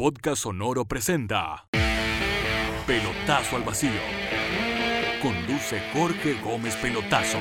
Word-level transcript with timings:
Podcast 0.00 0.44
Sonoro 0.44 0.84
presenta 0.84 1.66
Pelotazo 2.86 3.56
al 3.56 3.64
Vacío. 3.64 3.90
Conduce 5.20 5.80
Jorge 5.92 6.34
Gómez 6.40 6.76
Pelotazo. 6.76 7.38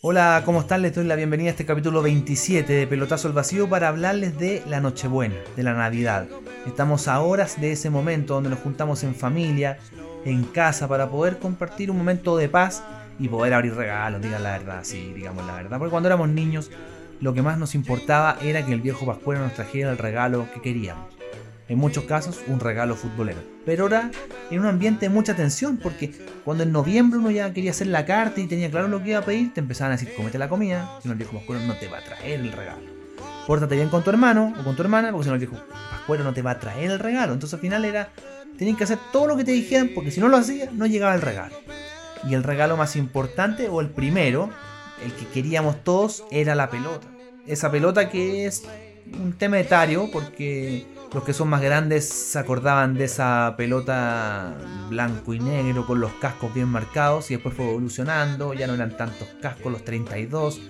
Hola, 0.00 0.42
¿cómo 0.44 0.60
están? 0.60 0.82
Les 0.82 0.94
doy 0.94 1.06
la 1.06 1.16
bienvenida 1.16 1.48
a 1.48 1.50
este 1.50 1.66
capítulo 1.66 2.00
27 2.00 2.72
de 2.72 2.86
Pelotazo 2.86 3.26
al 3.26 3.34
Vacío 3.34 3.68
para 3.68 3.88
hablarles 3.88 4.38
de 4.38 4.62
la 4.68 4.80
Nochebuena, 4.80 5.34
de 5.56 5.62
la 5.64 5.74
Navidad. 5.74 6.28
Estamos 6.68 7.08
a 7.08 7.20
horas 7.20 7.60
de 7.60 7.72
ese 7.72 7.90
momento 7.90 8.34
donde 8.34 8.50
nos 8.50 8.60
juntamos 8.60 9.02
en 9.02 9.16
familia, 9.16 9.76
en 10.24 10.44
casa, 10.44 10.86
para 10.86 11.10
poder 11.10 11.40
compartir 11.40 11.90
un 11.90 11.96
momento 11.96 12.36
de 12.36 12.48
paz 12.48 12.84
y 13.18 13.28
poder 13.28 13.54
abrir 13.54 13.74
regalos, 13.74 14.20
digan 14.20 14.42
la 14.42 14.52
verdad, 14.52 14.80
sí, 14.82 15.12
digamos 15.14 15.46
la 15.46 15.54
verdad. 15.54 15.78
Porque 15.78 15.90
cuando 15.90 16.08
éramos 16.08 16.28
niños, 16.28 16.70
lo 17.20 17.34
que 17.34 17.42
más 17.42 17.58
nos 17.58 17.74
importaba 17.74 18.36
era 18.42 18.64
que 18.66 18.72
el 18.72 18.80
viejo 18.80 19.06
Pascuero 19.06 19.40
nos 19.40 19.54
trajera 19.54 19.90
el 19.90 19.98
regalo 19.98 20.46
que 20.52 20.60
queríamos. 20.60 21.14
En 21.66 21.78
muchos 21.78 22.04
casos, 22.04 22.42
un 22.46 22.60
regalo 22.60 22.94
futbolero. 22.94 23.40
Pero 23.64 23.84
ahora, 23.84 24.10
en 24.50 24.60
un 24.60 24.66
ambiente 24.66 25.06
de 25.06 25.08
mucha 25.08 25.34
tensión, 25.34 25.78
porque 25.78 26.12
cuando 26.44 26.64
en 26.64 26.72
noviembre 26.72 27.18
uno 27.18 27.30
ya 27.30 27.54
quería 27.54 27.70
hacer 27.70 27.86
la 27.86 28.04
carta 28.04 28.40
y 28.40 28.46
tenía 28.46 28.70
claro 28.70 28.88
lo 28.88 29.02
que 29.02 29.10
iba 29.10 29.20
a 29.20 29.24
pedir, 29.24 29.54
te 29.54 29.60
empezaban 29.60 29.92
a 29.92 29.96
decir, 29.96 30.14
comete 30.14 30.38
la 30.38 30.50
comida, 30.50 30.98
si 31.00 31.08
no 31.08 31.12
el 31.12 31.18
viejo 31.18 31.32
Pascuero 31.32 31.64
no 31.66 31.74
te 31.74 31.88
va 31.88 31.98
a 31.98 32.04
traer 32.04 32.40
el 32.40 32.52
regalo. 32.52 32.82
Pórtate 33.46 33.76
bien 33.76 33.88
con 33.88 34.02
tu 34.04 34.10
hermano 34.10 34.52
o 34.58 34.64
con 34.64 34.76
tu 34.76 34.82
hermana, 34.82 35.10
porque 35.10 35.24
si 35.24 35.28
no 35.28 35.34
el 35.34 35.40
viejo 35.40 35.56
Pascuero 35.90 36.24
no 36.24 36.34
te 36.34 36.42
va 36.42 36.50
a 36.50 36.60
traer 36.60 36.90
el 36.90 36.98
regalo. 36.98 37.32
Entonces 37.32 37.54
al 37.54 37.60
final 37.60 37.86
era, 37.86 38.10
tenían 38.58 38.76
que 38.76 38.84
hacer 38.84 38.98
todo 39.10 39.28
lo 39.28 39.36
que 39.36 39.44
te 39.44 39.52
dijeran, 39.52 39.92
porque 39.94 40.10
si 40.10 40.20
no 40.20 40.28
lo 40.28 40.36
hacías, 40.36 40.70
no 40.72 40.84
llegaba 40.84 41.14
el 41.14 41.22
regalo. 41.22 41.56
Y 42.28 42.34
el 42.34 42.42
regalo 42.42 42.76
más 42.76 42.96
importante, 42.96 43.68
o 43.68 43.80
el 43.80 43.90
primero, 43.90 44.50
el 45.04 45.12
que 45.12 45.26
queríamos 45.26 45.82
todos, 45.84 46.24
era 46.30 46.54
la 46.54 46.70
pelota. 46.70 47.06
Esa 47.46 47.70
pelota 47.70 48.08
que 48.08 48.46
es 48.46 48.64
un 49.12 49.34
tema 49.34 49.58
etario, 49.60 50.08
porque 50.12 50.86
los 51.12 51.22
que 51.22 51.32
son 51.32 51.48
más 51.48 51.60
grandes 51.60 52.08
se 52.08 52.38
acordaban 52.38 52.94
de 52.94 53.04
esa 53.04 53.54
pelota 53.56 54.56
blanco 54.88 55.34
y 55.34 55.38
negro 55.38 55.86
con 55.86 56.00
los 56.00 56.12
cascos 56.14 56.52
bien 56.52 56.68
marcados 56.68 57.30
y 57.30 57.34
después 57.34 57.54
fue 57.54 57.70
evolucionando, 57.70 58.54
ya 58.54 58.66
no 58.66 58.74
eran 58.74 58.96
tantos 58.96 59.28
cascos, 59.40 59.70
los 59.70 59.84
32, 59.84 60.60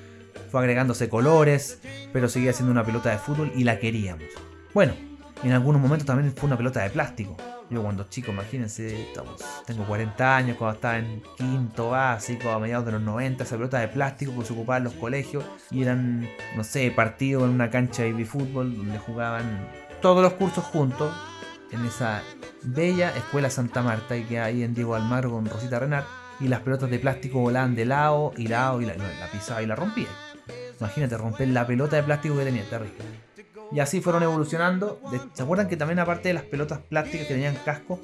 fue 0.50 0.60
agregándose 0.60 1.08
colores, 1.08 1.80
pero 2.12 2.28
seguía 2.28 2.52
siendo 2.52 2.72
una 2.72 2.84
pelota 2.84 3.10
de 3.10 3.18
fútbol 3.18 3.52
y 3.54 3.64
la 3.64 3.78
queríamos. 3.78 4.24
Bueno, 4.74 4.94
en 5.42 5.52
algunos 5.52 5.80
momentos 5.80 6.06
también 6.06 6.34
fue 6.36 6.46
una 6.46 6.56
pelota 6.56 6.82
de 6.82 6.90
plástico. 6.90 7.36
Cuando 7.82 8.04
chico, 8.04 8.32
imagínense, 8.32 9.08
tengo 9.66 9.84
40 9.84 10.36
años, 10.36 10.56
cuando 10.56 10.74
estaba 10.76 10.98
en 10.98 11.22
quinto 11.36 11.90
básico, 11.90 12.50
a 12.50 12.58
mediados 12.58 12.86
de 12.86 12.92
los 12.92 13.02
90, 13.02 13.44
esa 13.44 13.56
pelota 13.56 13.78
de 13.78 13.88
plástico 13.88 14.32
que 14.38 14.44
se 14.44 14.52
ocupaba 14.52 14.78
en 14.78 14.84
los 14.84 14.94
colegios 14.94 15.44
y 15.70 15.82
eran, 15.82 16.28
no 16.56 16.64
sé, 16.64 16.90
partidos 16.90 17.44
en 17.44 17.50
una 17.50 17.70
cancha 17.70 18.02
de 18.02 18.24
fútbol 18.24 18.76
donde 18.76 18.98
jugaban 18.98 19.68
todos 20.00 20.22
los 20.22 20.34
cursos 20.34 20.64
juntos 20.64 21.14
en 21.70 21.84
esa 21.86 22.22
bella 22.62 23.10
escuela 23.16 23.50
Santa 23.50 23.82
Marta 23.82 24.16
y 24.16 24.24
que 24.24 24.40
ahí 24.40 24.62
en 24.62 24.74
Diego 24.74 24.94
Almagro 24.94 25.30
con 25.30 25.46
Rosita 25.46 25.78
Renard 25.78 26.04
y 26.40 26.48
las 26.48 26.60
pelotas 26.60 26.90
de 26.90 26.98
plástico 26.98 27.40
volaban 27.40 27.74
de 27.74 27.84
lado 27.84 28.32
y 28.36 28.48
lado 28.48 28.80
y 28.80 28.86
la, 28.86 28.96
la 28.96 29.30
pisaba 29.32 29.62
y 29.62 29.66
la 29.66 29.76
rompía. 29.76 30.08
Imagínate 30.78 31.16
romper 31.16 31.48
la 31.48 31.66
pelota 31.66 31.96
de 31.96 32.02
plástico 32.02 32.36
que 32.36 32.44
tenía, 32.44 32.68
terrible. 32.68 33.23
Y 33.72 33.80
así 33.80 34.00
fueron 34.00 34.22
evolucionando. 34.22 35.00
¿Se 35.32 35.42
acuerdan 35.42 35.68
que 35.68 35.76
también 35.76 35.98
aparte 35.98 36.28
de 36.28 36.34
las 36.34 36.44
pelotas 36.44 36.80
plásticas 36.80 37.26
que 37.26 37.34
tenían 37.34 37.56
casco, 37.64 38.00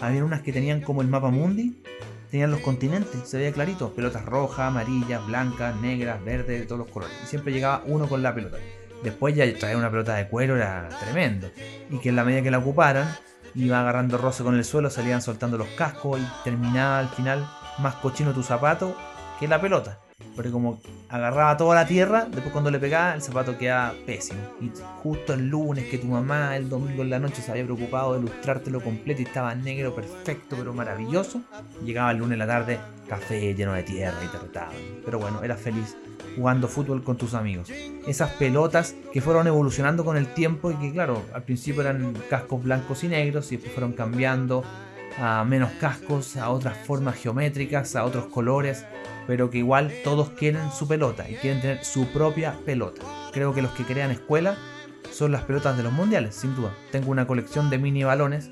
había 0.00 0.24
unas 0.24 0.42
que 0.42 0.52
tenían 0.52 0.80
como 0.80 1.02
el 1.02 1.08
mapa 1.08 1.30
mundi? 1.30 1.82
Tenían 2.30 2.50
los 2.50 2.60
continentes, 2.60 3.28
se 3.28 3.38
veía 3.38 3.52
clarito. 3.52 3.94
Pelotas 3.94 4.24
rojas, 4.24 4.68
amarillas, 4.68 5.26
blancas, 5.26 5.74
negras, 5.80 6.22
verdes, 6.24 6.60
de 6.60 6.66
todos 6.66 6.80
los 6.80 6.88
colores. 6.88 7.16
Y 7.24 7.26
siempre 7.26 7.52
llegaba 7.52 7.82
uno 7.86 8.06
con 8.06 8.22
la 8.22 8.34
pelota. 8.34 8.58
Después 9.02 9.34
ya 9.34 9.44
traer 9.58 9.76
una 9.76 9.90
pelota 9.90 10.14
de 10.16 10.28
cuero 10.28 10.56
era 10.56 10.88
tremendo. 11.00 11.50
Y 11.90 11.98
que 11.98 12.10
en 12.10 12.16
la 12.16 12.24
medida 12.24 12.42
que 12.42 12.50
la 12.50 12.58
ocuparan, 12.58 13.08
iba 13.54 13.80
agarrando 13.80 14.18
roce 14.18 14.44
con 14.44 14.56
el 14.56 14.64
suelo, 14.64 14.90
salían 14.90 15.22
soltando 15.22 15.56
los 15.56 15.68
cascos 15.68 16.20
y 16.20 16.44
terminaba 16.44 16.98
al 16.98 17.08
final 17.08 17.48
más 17.78 17.94
cochino 17.96 18.32
tu 18.32 18.42
zapato 18.42 18.94
que 19.40 19.48
la 19.48 19.60
pelota. 19.60 20.00
Porque 20.34 20.50
como 20.50 20.80
agarraba 21.08 21.56
toda 21.56 21.74
la 21.74 21.86
tierra, 21.86 22.26
después 22.30 22.52
cuando 22.52 22.70
le 22.70 22.78
pegaba 22.78 23.14
el 23.14 23.22
zapato 23.22 23.56
quedaba 23.56 23.94
pésimo. 24.04 24.40
Y 24.60 24.70
justo 25.02 25.34
el 25.34 25.48
lunes 25.48 25.84
que 25.86 25.98
tu 25.98 26.06
mamá 26.06 26.56
el 26.56 26.68
domingo 26.68 27.02
en 27.02 27.10
la 27.10 27.18
noche 27.18 27.40
se 27.40 27.50
había 27.50 27.64
preocupado 27.64 28.14
de 28.14 28.20
ilustrártelo 28.20 28.80
completo 28.80 29.22
y 29.22 29.24
estaba 29.24 29.54
negro, 29.54 29.94
perfecto, 29.94 30.56
pero 30.56 30.72
maravilloso, 30.74 31.42
llegaba 31.84 32.10
el 32.10 32.18
lunes 32.18 32.32
en 32.32 32.38
la 32.38 32.46
tarde, 32.46 32.80
café 33.08 33.54
lleno 33.54 33.72
de 33.74 33.82
tierra 33.84 34.18
y 34.24 34.28
te 34.28 34.38
retaban. 34.38 34.74
Pero 35.04 35.18
bueno, 35.18 35.42
eras 35.42 35.60
feliz 35.60 35.96
jugando 36.36 36.68
fútbol 36.68 37.02
con 37.02 37.16
tus 37.16 37.34
amigos. 37.34 37.70
Esas 38.06 38.30
pelotas 38.32 38.94
que 39.12 39.20
fueron 39.20 39.46
evolucionando 39.46 40.04
con 40.04 40.16
el 40.16 40.34
tiempo 40.34 40.70
y 40.70 40.74
que 40.76 40.92
claro, 40.92 41.22
al 41.32 41.42
principio 41.42 41.82
eran 41.82 42.12
cascos 42.28 42.62
blancos 42.62 43.04
y 43.04 43.08
negros 43.08 43.50
y 43.52 43.56
después 43.56 43.72
fueron 43.72 43.92
cambiando 43.92 44.64
a 45.20 45.44
menos 45.44 45.70
cascos, 45.80 46.36
a 46.36 46.50
otras 46.50 46.76
formas 46.76 47.16
geométricas, 47.16 47.96
a 47.96 48.04
otros 48.04 48.26
colores 48.26 48.84
pero 49.28 49.50
que 49.50 49.58
igual 49.58 49.92
todos 50.02 50.30
quieren 50.30 50.72
su 50.72 50.88
pelota 50.88 51.28
y 51.28 51.34
quieren 51.34 51.60
tener 51.60 51.84
su 51.84 52.06
propia 52.06 52.58
pelota. 52.64 53.02
Creo 53.30 53.52
que 53.52 53.60
los 53.60 53.72
que 53.72 53.84
crean 53.84 54.10
escuela 54.10 54.56
son 55.12 55.32
las 55.32 55.42
pelotas 55.42 55.76
de 55.76 55.82
los 55.82 55.92
mundiales, 55.92 56.34
sin 56.34 56.56
duda. 56.56 56.74
Tengo 56.90 57.10
una 57.10 57.26
colección 57.26 57.68
de 57.68 57.76
mini 57.76 58.04
balones 58.04 58.48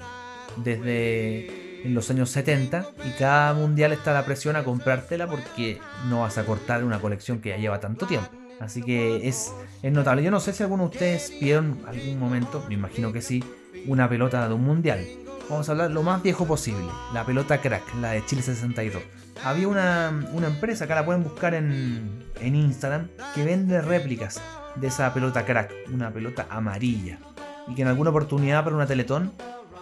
desde 0.57 1.83
los 1.87 2.11
años 2.11 2.29
70 2.29 2.91
y 3.07 3.19
cada 3.19 3.55
mundial 3.55 3.93
está 3.93 4.13
la 4.13 4.27
presión 4.27 4.55
a 4.55 4.65
comprártela 4.65 5.27
porque 5.27 5.81
no 6.11 6.21
vas 6.21 6.37
a 6.37 6.45
cortar 6.45 6.85
una 6.85 7.01
colección 7.01 7.41
que 7.41 7.49
ya 7.49 7.57
lleva 7.57 7.81
tanto 7.81 8.07
tiempo. 8.07 8.29
Así 8.61 8.83
que 8.83 9.27
es, 9.27 9.55
notable. 9.83 10.23
Yo 10.23 10.31
no 10.31 10.41
sé 10.41 10.53
si 10.53 10.63
alguno 10.63 10.83
de 10.83 10.91
ustedes 10.91 11.33
vieron 11.41 11.81
algún 11.87 12.19
momento, 12.19 12.63
me 12.69 12.75
imagino 12.75 13.15
que 13.15 13.23
sí, 13.23 13.43
una 13.87 14.11
pelota 14.11 14.47
de 14.47 14.53
un 14.53 14.65
mundial. 14.65 15.07
Vamos 15.49 15.71
a 15.71 15.73
hablar 15.73 15.91
lo 15.91 16.03
más 16.03 16.23
viejo 16.23 16.45
posible, 16.45 16.85
la 17.15 17.25
pelota 17.25 17.63
crack, 17.63 17.95
la 17.95 18.11
de 18.11 18.27
Chile 18.27 18.43
62 18.43 19.03
había 19.45 19.69
una, 19.69 20.09
empresa, 20.47 20.85
acá 20.85 20.95
la 20.95 21.05
pueden 21.05 21.23
buscar 21.23 21.55
en, 21.55 22.25
Instagram, 22.41 23.09
que 23.35 23.45
vende 23.45 23.81
réplicas 23.81 24.41
de 24.77 24.89
esa 24.89 25.13
pelota 25.13 25.45
crack, 25.45 25.73
una 25.93 26.11
pelota 26.11 26.47
amarilla. 26.51 27.19
Y 27.69 27.75
que 27.75 27.83
en 27.83 27.89
alguna 27.89 28.11
oportunidad 28.11 28.63
para 28.65 28.77
una 28.77 28.87
Teletón 28.87 29.33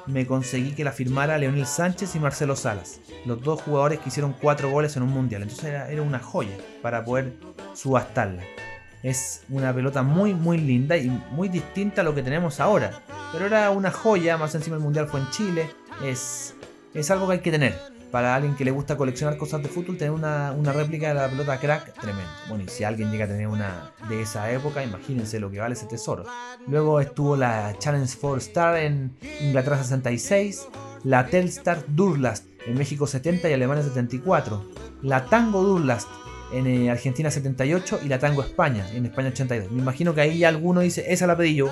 me 0.06 0.26
conseguí 0.26 0.72
que 0.72 0.84
la 0.84 0.92
firmara 0.92 1.38
Leonel 1.38 1.66
Sánchez 1.66 2.14
y 2.14 2.20
Marcelo 2.20 2.56
Salas, 2.56 3.00
los 3.26 3.42
dos 3.42 3.62
jugadores 3.62 4.00
que 4.00 4.08
hicieron 4.08 4.34
cuatro 4.40 4.70
goles 4.70 4.96
en 4.96 5.02
un 5.02 5.10
mundial. 5.10 5.42
Entonces 5.42 5.66
era, 5.66 5.90
era 5.90 6.02
una 6.02 6.18
joya 6.18 6.56
para 6.82 7.04
poder 7.04 7.34
subastarla. 7.74 8.42
Es 9.02 9.42
una 9.50 9.74
pelota 9.74 10.02
muy 10.02 10.32
muy 10.32 10.56
linda 10.56 10.96
y 10.96 11.10
muy 11.30 11.48
distinta 11.50 12.00
a 12.00 12.04
lo 12.04 12.14
que 12.14 12.22
tenemos 12.22 12.60
ahora. 12.60 13.02
Pero 13.32 13.46
era 13.46 13.70
una 13.70 13.90
joya, 13.90 14.38
más 14.38 14.54
encima 14.54 14.76
el 14.76 14.82
mundial 14.82 15.08
fue 15.08 15.20
en 15.20 15.30
Chile. 15.30 15.70
Es, 16.02 16.54
es 16.94 17.10
algo 17.10 17.26
que 17.26 17.34
hay 17.34 17.40
que 17.40 17.50
tener 17.50 17.93
para 18.14 18.36
alguien 18.36 18.54
que 18.54 18.64
le 18.64 18.70
gusta 18.70 18.96
coleccionar 18.96 19.36
cosas 19.36 19.60
de 19.60 19.68
fútbol, 19.68 19.96
tener 19.96 20.12
una, 20.12 20.52
réplica 20.72 21.08
de 21.08 21.14
la 21.14 21.28
pelota 21.28 21.58
crack, 21.58 22.00
tremendo. 22.00 22.30
Bueno, 22.48 22.62
y 22.62 22.68
si 22.68 22.84
alguien 22.84 23.10
llega 23.10 23.24
a 23.24 23.26
tener 23.26 23.48
una 23.48 23.90
de 24.08 24.22
esa 24.22 24.52
época, 24.52 24.84
imagínense 24.84 25.40
lo 25.40 25.50
que 25.50 25.58
vale 25.58 25.74
ese 25.74 25.86
tesoro. 25.86 26.24
Luego 26.68 27.00
estuvo 27.00 27.34
la 27.34 27.74
Challenge 27.76 28.16
4 28.20 28.38
Star 28.38 28.76
en 28.76 29.16
Inglaterra 29.40 29.78
66, 29.78 30.68
la 31.02 31.26
Telstar 31.26 31.82
Durlast 31.88 32.46
en 32.64 32.78
México 32.78 33.08
70 33.08 33.50
y 33.50 33.52
Alemania 33.52 33.82
74, 33.82 34.64
la 35.02 35.24
Tango 35.24 35.64
Durlast 35.64 36.06
en 36.52 36.68
eh, 36.68 36.90
Argentina 36.92 37.32
78 37.32 37.98
y 38.04 38.08
la 38.08 38.20
Tango 38.20 38.42
España 38.42 38.86
en 38.92 39.06
España 39.06 39.30
82. 39.30 39.72
Me 39.72 39.82
imagino 39.82 40.14
que 40.14 40.20
ahí 40.20 40.44
alguno 40.44 40.82
dice, 40.82 41.12
esa 41.12 41.26
la 41.26 41.36
pedí 41.36 41.56
yo, 41.56 41.68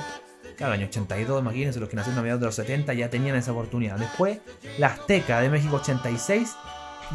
Claro, 0.63 0.75
año 0.75 0.87
82, 0.87 1.43
imagínense, 1.43 1.81
los 1.81 1.89
que 1.89 1.97
nacieron 1.97 2.21
a 2.21 2.23
mediados 2.23 2.41
de 2.41 2.47
los 2.47 2.55
70 2.55 2.95
ya 2.95 3.11
tenían 3.11 3.35
esa 3.35 3.51
oportunidad. 3.51 3.99
Después, 3.99 4.39
la 4.79 4.87
Azteca 4.87 5.41
de 5.41 5.49
México 5.49 5.75
86 5.75 6.55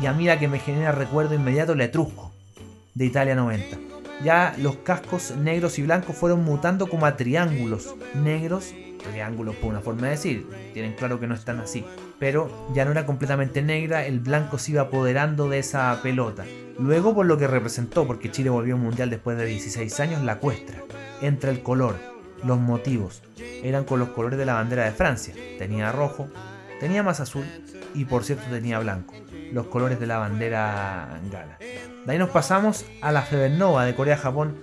y 0.02 0.06
a 0.06 0.12
mí 0.12 0.26
la 0.26 0.38
que 0.38 0.50
me 0.50 0.60
genera 0.60 0.92
recuerdo 0.92 1.34
inmediato, 1.34 1.74
la 1.74 1.86
Etrusco 1.86 2.34
de 2.94 3.06
Italia 3.06 3.36
90. 3.36 3.78
Ya 4.22 4.54
los 4.58 4.76
cascos 4.76 5.32
negros 5.32 5.80
y 5.80 5.84
blancos 5.84 6.18
fueron 6.18 6.44
mutando 6.44 6.88
como 6.88 7.06
a 7.06 7.16
triángulos 7.16 7.96
negros, 8.16 8.74
triángulos 9.10 9.56
por 9.56 9.70
una 9.70 9.80
forma 9.80 10.08
de 10.08 10.10
decir, 10.10 10.46
tienen 10.74 10.96
claro 10.96 11.18
que 11.18 11.28
no 11.28 11.34
están 11.34 11.62
así, 11.62 11.86
pero 12.20 12.52
ya 12.74 12.84
no 12.84 12.92
era 12.92 13.06
completamente 13.06 13.62
negra, 13.62 14.06
el 14.06 14.20
blanco 14.20 14.58
se 14.58 14.72
iba 14.72 14.82
apoderando 14.82 15.48
de 15.48 15.60
esa 15.60 15.98
pelota. 16.04 16.44
Luego 16.78 17.16
por 17.16 17.26
lo 17.26 17.38
que 17.38 17.48
representó, 17.48 18.06
porque 18.06 18.30
Chile 18.30 18.50
volvió 18.50 18.74
a 18.74 18.78
un 18.78 18.84
mundial 18.84 19.10
después 19.10 19.38
de 19.38 19.46
16 19.46 20.02
años, 20.02 20.22
la 20.24 20.40
cuestra, 20.40 20.84
entra 21.22 21.50
el 21.50 21.64
color, 21.64 22.17
los 22.44 22.60
motivos 22.60 23.22
eran 23.64 23.84
con 23.84 24.00
los 24.00 24.10
colores 24.10 24.38
de 24.38 24.46
la 24.46 24.54
bandera 24.54 24.86
de 24.86 24.92
Francia. 24.92 25.34
Tenía 25.58 25.92
rojo, 25.92 26.28
tenía 26.80 27.04
más 27.04 27.20
azul 27.20 27.46
y 27.94 28.06
por 28.06 28.24
cierto 28.24 28.46
tenía 28.50 28.80
blanco. 28.80 29.14
Los 29.52 29.68
colores 29.68 30.00
de 30.00 30.08
la 30.08 30.18
bandera 30.18 31.20
gala. 31.32 31.58
De 31.60 32.12
ahí 32.12 32.18
nos 32.18 32.30
pasamos 32.30 32.86
a 33.02 33.12
la 33.12 33.26
Nova 33.50 33.86
de 33.86 33.96
Corea-Japón 33.96 34.58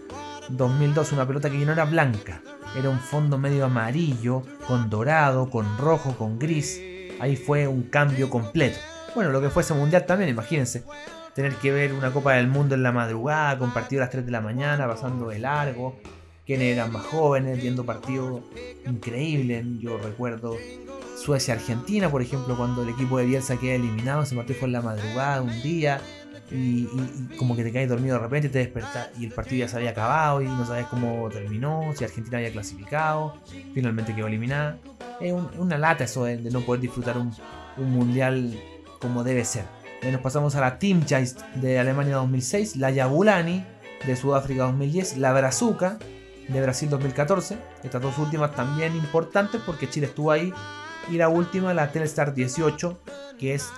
2002. 0.49 1.13
Una 1.13 1.27
pelota 1.27 1.51
que 1.51 1.59
no 1.59 1.73
era 1.73 1.85
blanca. 1.85 2.43
Era 2.77 2.91
un 2.91 2.99
fondo 2.99 3.39
medio 3.39 3.65
amarillo, 3.65 4.43
con 4.67 4.91
dorado, 4.91 5.51
con 5.51 5.79
rojo, 5.79 6.17
con 6.17 6.39
gris. 6.39 6.81
Ahí 7.21 7.37
fue 7.37 7.67
un 7.67 7.85
cambio 7.85 8.29
completo. 8.31 8.79
Bueno, 9.15 9.31
lo 9.31 9.41
que 9.41 9.51
fue 9.51 9.63
ese 9.63 9.75
mundial 9.75 10.07
también, 10.07 10.31
imagínense. 10.31 10.85
tener 11.35 11.55
que 11.57 11.71
ver 11.73 11.93
una 11.93 12.11
Copa 12.11 12.35
del 12.35 12.49
Mundo 12.49 12.75
en 12.75 12.83
la 12.83 12.93
madrugada, 12.93 13.59
con 13.59 13.73
partido 13.73 14.03
a 14.03 14.05
las 14.05 14.11
3 14.11 14.27
de 14.27 14.33
la 14.33 14.41
mañana, 14.41 14.87
pasando 14.87 15.29
de 15.29 15.39
largo, 15.39 15.99
quienes 16.47 16.75
eran 16.75 16.93
más 16.93 17.05
jóvenes, 17.07 17.61
viendo 17.61 17.85
partidos 17.85 18.43
increíbles. 18.87 19.65
Yo 19.79 19.99
recuerdo 19.99 20.57
Suecia-Argentina, 21.17 22.11
por 22.11 22.23
ejemplo, 22.23 22.57
cuando 22.57 22.83
el 22.83 22.91
equipo 22.91 23.19
de 23.19 23.27
Bielsa 23.27 23.57
queda 23.57 23.75
eliminado, 23.75 24.23
ese 24.23 24.37
partido 24.37 24.59
fue 24.59 24.67
en 24.67 24.73
la 24.73 24.83
madrugada, 24.83 25.43
un 25.43 25.63
día, 25.63 26.01
y, 26.51 26.87
como 27.39 27.57
que 27.57 27.65
te 27.65 27.73
caes 27.73 27.89
dormido 27.89 28.17
de 28.17 28.23
repente, 28.23 28.49
te 28.49 28.59
despertas 28.59 29.11
y 29.19 29.25
el 29.25 29.33
partido 29.33 29.61
ya 29.61 29.69
se 29.69 29.77
había 29.77 29.91
acabado 29.91 30.43
y 30.43 30.45
no 30.45 30.67
sabes 30.67 30.87
cómo 30.87 31.29
terminó, 31.31 31.93
si 31.97 32.05
Argentina 32.05 32.39
había 32.39 32.53
clasificado, 32.53 33.39
finalmente 33.73 34.15
quedó 34.15 34.27
eliminada. 34.27 34.79
Es 35.21 35.33
una 35.59 35.79
lata 35.79 36.05
eso 36.05 36.25
de, 36.25 36.37
no 36.39 36.61
poder 36.61 36.83
disfrutar 36.83 37.17
un, 37.19 37.33
mundial 37.77 38.55
como 39.01 39.25
debe 39.25 39.45
ser. 39.45 39.65
Eh, 40.03 40.13
nos 40.13 40.21
pasamos 40.21 40.55
a 40.55 40.61
la 40.61 40.79
Team 40.79 41.05
Geist 41.07 41.41
de 41.57 41.79
Alemania 41.79 42.17
2006, 42.17 42.77
la 42.77 42.91
Yabulani 42.91 43.65
de 44.07 44.17
Sudáfrica 44.17 44.65
2010, 44.65 45.17
la 45.17 45.33
Brazuca 45.33 45.99
de 46.49 46.61
Brasil 46.61 46.89
2014. 46.89 47.59
Estas 47.83 48.03
dos 48.03 48.19
últimas 48.19 48.55
también 48.55 48.95
importantes 48.97 49.61
porque 49.65 49.89
Chile 49.89 50.07
estuvo 50.07 50.31
ahí. 50.31 50.53
Y 51.11 51.17
la 51.17 51.29
última, 51.29 51.75
la 51.75 51.93
Telstar 51.93 52.35
18, 52.35 52.99
que 53.39 53.55
es 53.55 53.69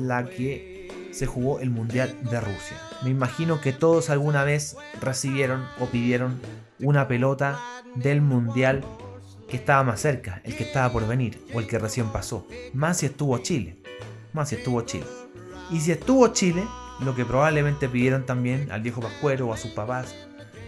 la 0.00 0.24
que 0.24 1.08
se 1.10 1.26
jugó 1.26 1.60
el 1.60 1.70
Mundial 1.70 2.14
de 2.30 2.40
Rusia. 2.40 2.76
Me 3.02 3.10
imagino 3.10 3.60
que 3.60 3.72
todos 3.72 4.10
alguna 4.10 4.44
vez 4.44 4.76
recibieron 5.00 5.66
o 5.80 5.86
pidieron 5.86 6.40
una 6.80 7.08
pelota 7.08 7.58
del 7.94 8.20
Mundial 8.20 8.84
que 9.48 9.56
estaba 9.56 9.82
más 9.82 10.00
cerca, 10.00 10.40
el 10.44 10.56
que 10.56 10.64
estaba 10.64 10.92
por 10.92 11.06
venir 11.06 11.40
o 11.54 11.60
el 11.60 11.66
que 11.66 11.78
recién 11.78 12.08
pasó. 12.10 12.46
Más 12.74 12.98
si 12.98 13.06
estuvo 13.06 13.38
Chile. 13.38 13.78
Más 14.32 14.50
si 14.50 14.56
estuvo 14.56 14.82
Chile. 14.82 15.06
Y 15.70 15.80
si 15.80 15.92
estuvo 15.92 16.28
Chile, 16.28 16.64
lo 17.00 17.14
que 17.14 17.24
probablemente 17.24 17.88
pidieron 17.88 18.26
también 18.26 18.70
al 18.70 18.82
viejo 18.82 19.00
Pascuero 19.00 19.48
o 19.48 19.52
a 19.52 19.56
sus 19.56 19.72
papás 19.72 20.14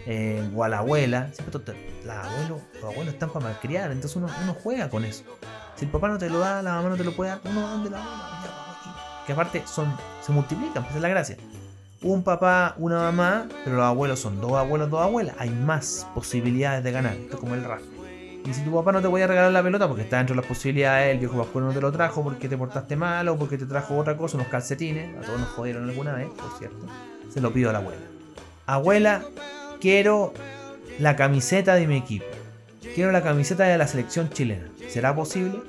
eh, 0.09 0.43
o 0.53 0.63
a 0.63 0.69
la 0.69 0.79
abuela. 0.79 1.29
Siempre 1.31 1.75
la 2.05 2.23
los 2.49 2.83
abuelos 2.83 3.13
están 3.13 3.29
para 3.29 3.45
malcriar, 3.45 3.91
entonces 3.91 4.15
uno, 4.17 4.27
uno, 4.43 4.55
juega 4.61 4.89
con 4.89 5.05
eso. 5.05 5.23
Si 5.75 5.85
el 5.85 5.91
papá 5.91 6.09
no 6.09 6.17
te 6.17 6.29
lo 6.29 6.39
da, 6.39 6.61
la 6.61 6.73
mamá 6.73 6.89
no 6.89 6.97
te 6.97 7.03
lo 7.03 7.13
puede 7.13 7.29
dar, 7.29 7.39
uno 7.45 7.61
va 7.61 7.69
donde 7.69 7.89
la 7.91 7.99
abuela 7.99 8.69
que 9.29 9.33
aparte 9.33 9.61
son, 9.67 9.95
se 10.21 10.31
multiplican, 10.31 10.81
pues 10.81 10.95
es 10.95 11.01
la 11.03 11.07
gracia. 11.07 11.37
Un 12.01 12.23
papá, 12.23 12.73
una 12.79 12.97
mamá, 12.97 13.47
pero 13.63 13.75
los 13.75 13.85
abuelos 13.85 14.19
son 14.19 14.41
dos 14.41 14.53
abuelos, 14.53 14.89
dos 14.89 15.03
abuelas. 15.03 15.35
Hay 15.37 15.51
más 15.51 16.07
posibilidades 16.15 16.83
de 16.83 16.91
ganar. 16.91 17.13
Esto 17.13 17.35
es 17.35 17.39
como 17.39 17.53
el 17.53 17.63
rap. 17.63 17.81
Y 18.43 18.53
si 18.55 18.63
tu 18.63 18.73
papá 18.73 18.91
no 18.91 19.01
te 19.01 19.07
voy 19.07 19.21
a 19.21 19.27
regalar 19.27 19.51
la 19.51 19.61
pelota 19.61 19.87
porque 19.87 20.01
está 20.01 20.17
dentro 20.17 20.33
de 20.35 20.41
las 20.41 20.47
posibilidades, 20.49 21.13
el 21.13 21.19
viejo 21.19 21.37
pascuero 21.37 21.67
no 21.67 21.73
te 21.73 21.79
lo 21.79 21.91
trajo 21.91 22.23
porque 22.23 22.49
te 22.49 22.57
portaste 22.57 22.95
mal 22.95 23.27
o 23.27 23.37
porque 23.37 23.59
te 23.59 23.67
trajo 23.67 23.95
otra 23.95 24.17
cosa, 24.17 24.37
unos 24.37 24.47
calcetines, 24.47 25.15
a 25.15 25.21
todos 25.21 25.39
nos 25.39 25.49
jodieron 25.49 25.87
alguna 25.87 26.13
vez, 26.13 26.29
por 26.29 26.57
cierto, 26.57 26.87
se 27.31 27.39
lo 27.39 27.53
pido 27.53 27.69
a 27.69 27.73
la 27.73 27.79
abuela. 27.79 28.01
Abuela, 28.65 29.25
quiero 29.79 30.33
la 30.99 31.15
camiseta 31.15 31.75
de 31.75 31.87
mi 31.87 31.97
equipo. 31.97 32.25
Quiero 32.95 33.11
la 33.11 33.21
camiseta 33.21 33.63
de 33.63 33.77
la 33.77 33.87
selección 33.87 34.29
chilena. 34.29 34.67
¿Será 34.89 35.15
posible? 35.15 35.59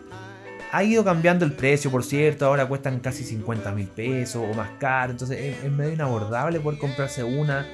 Ha 0.73 0.85
ido 0.85 1.05
cambiando 1.05 1.45
el 1.45 1.53
precio, 1.53 1.91
por 1.91 2.05
cierto, 2.05 2.47
ahora 2.47 2.67
cuestan 2.67 3.01
casi 3.01 3.25
50 3.25 3.73
mil 3.73 3.89
pesos 3.89 4.43
o 4.49 4.55
más 4.55 4.71
caro, 4.79 5.11
entonces 5.11 5.57
es, 5.65 5.71
medio 5.73 5.93
inabordable 5.93 6.61
poder 6.61 6.79
comprarse 6.79 7.25
una 7.25 7.67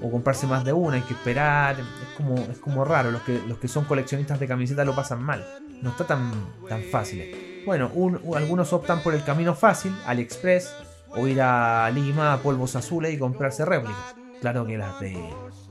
o 0.00 0.08
comprarse 0.08 0.46
más 0.46 0.64
de 0.64 0.72
una, 0.72 0.96
hay 0.96 1.02
que 1.02 1.14
esperar, 1.14 1.76
es 1.80 2.16
como, 2.16 2.36
es 2.36 2.58
como 2.58 2.84
raro, 2.84 3.10
los 3.10 3.22
que, 3.22 3.40
los 3.48 3.58
que 3.58 3.66
son 3.66 3.84
coleccionistas 3.86 4.38
de 4.38 4.46
camisetas 4.46 4.86
lo 4.86 4.94
pasan 4.94 5.22
mal, 5.22 5.44
no 5.82 5.90
está 5.90 6.06
tan, 6.06 6.30
tan 6.68 6.82
fácil. 6.84 7.62
Bueno, 7.66 7.90
algunos 8.36 8.72
optan 8.72 9.02
por 9.02 9.14
el 9.14 9.24
camino 9.24 9.54
fácil, 9.54 9.92
AliExpress, 10.06 10.74
o 11.08 11.26
ir 11.26 11.40
a 11.40 11.90
Lima 11.90 12.34
a 12.34 12.38
polvos 12.38 12.76
azules 12.76 13.12
y 13.14 13.18
comprarse 13.18 13.64
réplicas. 13.64 14.14
Claro 14.40 14.66
que 14.66 14.76
las 14.76 15.00
de 15.00 15.16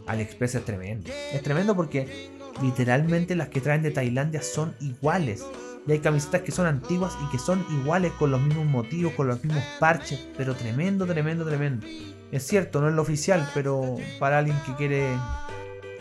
AliExpress 0.07 0.55
es 0.55 0.65
tremendo. 0.65 1.11
Es 1.31 1.41
tremendo 1.41 1.75
porque 1.75 2.29
literalmente 2.61 3.35
las 3.35 3.49
que 3.49 3.61
traen 3.61 3.83
de 3.83 3.91
Tailandia 3.91 4.41
son 4.41 4.75
iguales. 4.79 5.45
Y 5.85 5.91
hay 5.91 5.99
camisetas 5.99 6.41
que 6.41 6.51
son 6.51 6.65
antiguas 6.65 7.17
y 7.25 7.29
que 7.31 7.37
son 7.37 7.65
iguales 7.69 8.13
con 8.13 8.31
los 8.31 8.41
mismos 8.41 8.65
motivos, 8.65 9.13
con 9.13 9.27
los 9.27 9.43
mismos 9.43 9.63
parches, 9.79 10.27
pero 10.37 10.55
tremendo, 10.55 11.05
tremendo, 11.05 11.45
tremendo. 11.45 11.85
Es 12.31 12.47
cierto, 12.47 12.79
no 12.79 12.87
es 12.87 12.95
lo 12.95 13.01
oficial, 13.01 13.47
pero 13.53 13.97
para 14.17 14.39
alguien 14.39 14.57
que 14.65 14.73
quiere 14.75 15.09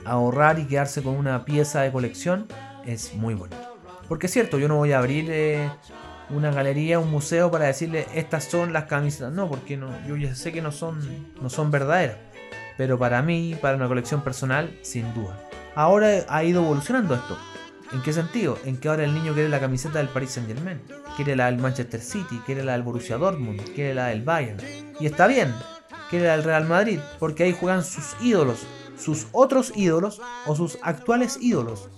ahorrar 0.05 0.58
y 0.58 0.66
quedarse 0.66 1.02
con 1.02 1.16
una 1.16 1.44
pieza 1.44 1.82
de 1.82 1.90
colección, 1.90 2.46
es 2.87 3.14
muy 3.14 3.34
bueno. 3.34 3.56
Porque 4.08 4.26
es 4.26 4.32
cierto, 4.32 4.58
yo 4.58 4.69
no 4.69 4.76
voy 4.76 4.93
a 4.93 4.98
abrir 4.98 5.26
eh, 5.31 5.69
una 6.31 6.50
galería, 6.52 6.98
un 6.98 7.10
museo 7.10 7.50
para 7.50 7.66
decirle 7.66 8.06
estas 8.14 8.44
son 8.44 8.72
las 8.72 8.84
camisetas. 8.84 9.32
No, 9.32 9.48
porque 9.48 9.76
no, 9.76 9.90
yo 10.06 10.16
ya 10.16 10.34
sé 10.34 10.52
que 10.52 10.62
no 10.62 10.72
son, 10.72 11.00
no 11.40 11.50
son 11.50 11.70
verdaderas. 11.70 12.16
Pero 12.76 12.98
para 12.98 13.22
mí, 13.22 13.56
para 13.60 13.76
una 13.76 13.88
colección 13.88 14.22
personal, 14.22 14.78
sin 14.82 15.12
duda. 15.14 15.38
Ahora 15.74 16.24
ha 16.28 16.44
ido 16.44 16.62
evolucionando 16.62 17.14
esto. 17.14 17.36
¿En 17.92 18.02
qué 18.02 18.12
sentido? 18.12 18.58
En 18.64 18.78
que 18.78 18.88
ahora 18.88 19.04
el 19.04 19.14
niño 19.14 19.34
quiere 19.34 19.50
la 19.50 19.60
camiseta 19.60 19.98
del 19.98 20.08
Paris 20.08 20.30
Saint 20.30 20.48
Germain, 20.48 20.80
quiere 21.16 21.36
la 21.36 21.46
del 21.46 21.60
Manchester 21.60 22.00
City, 22.00 22.40
quiere 22.46 22.64
la 22.64 22.72
del 22.72 22.82
Borussia 22.82 23.19
Dortmund, 23.19 23.60
quiere 23.74 23.92
la 23.92 24.06
del 24.06 24.22
Bayern. 24.22 24.58
Y 24.98 25.06
está 25.06 25.26
bien, 25.26 25.54
quiere 26.08 26.26
la 26.26 26.36
del 26.36 26.44
Real 26.44 26.66
Madrid, 26.66 27.00
porque 27.19 27.42
ahí 27.44 27.52
juegan 27.52 27.84
sus 27.84 28.16
ídolos, 28.22 28.60
sus 28.96 29.26
otros 29.32 29.72
ídolos 29.76 30.22
o 30.46 30.56
sus 30.56 30.78
actuales 30.82 31.38
ídolos. 31.40 31.90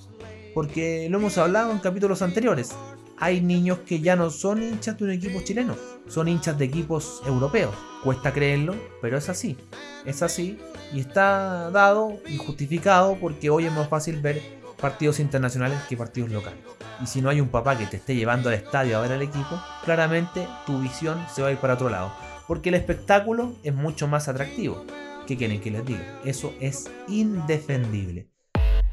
Porque 0.53 1.07
lo 1.11 1.19
hemos 1.19 1.39
hablado 1.39 1.71
en 1.71 1.79
capítulos 1.79 2.23
anteriores. 2.23 2.75
Hay 3.17 3.41
niños 3.41 3.79
que 3.87 4.01
ya 4.01 4.17
no 4.17 4.31
son 4.31 4.63
hinchas 4.63 4.99
de 4.99 5.05
un 5.05 5.11
equipo 5.11 5.41
chileno, 5.43 5.77
son 6.09 6.27
hinchas 6.29 6.59
de 6.59 6.65
equipos 6.65 7.23
europeos. 7.27 7.75
Cuesta 8.03 8.33
creerlo, 8.33 8.75
pero 9.01 9.17
es 9.17 9.29
así. 9.29 9.57
Es 10.05 10.23
así 10.23 10.59
y 10.93 11.01
está 11.01 11.71
dado 11.71 12.19
y 12.27 12.37
justificado 12.37 13.17
porque 13.21 13.51
hoy 13.51 13.67
es 13.67 13.73
más 13.73 13.89
fácil 13.89 14.21
ver 14.21 14.43
partidos 14.81 15.21
internacionales 15.21 15.79
que 15.89 15.97
partidos 15.97 16.31
locales. 16.31 16.59
Y 17.03 17.07
si 17.07 17.23
no 17.23 17.31
hay 17.31 17.41
un 17.41 17.49
papá 17.49 17.79
que 17.79 17.87
te 17.87 17.97
esté 17.97 18.17
llevando 18.17 18.49
al 18.49 18.57
estadio 18.57 18.99
a 18.99 19.01
ver 19.01 19.13
al 19.13 19.23
equipo, 19.23 19.63
claramente 19.85 20.47
tu 20.67 20.81
visión 20.81 21.25
se 21.33 21.43
va 21.43 21.49
a 21.49 21.53
ir 21.53 21.59
para 21.59 21.75
otro 21.75 21.89
lado. 21.89 22.13
Porque 22.47 22.69
el 22.69 22.75
espectáculo 22.75 23.55
es 23.63 23.75
mucho 23.75 24.09
más 24.09 24.29
atractivo. 24.29 24.85
¿Qué 25.27 25.37
quieren 25.37 25.61
que 25.61 25.71
les 25.71 25.87
diga? 25.87 26.21
Eso 26.25 26.53
es 26.61 26.91
indefendible. 27.09 28.29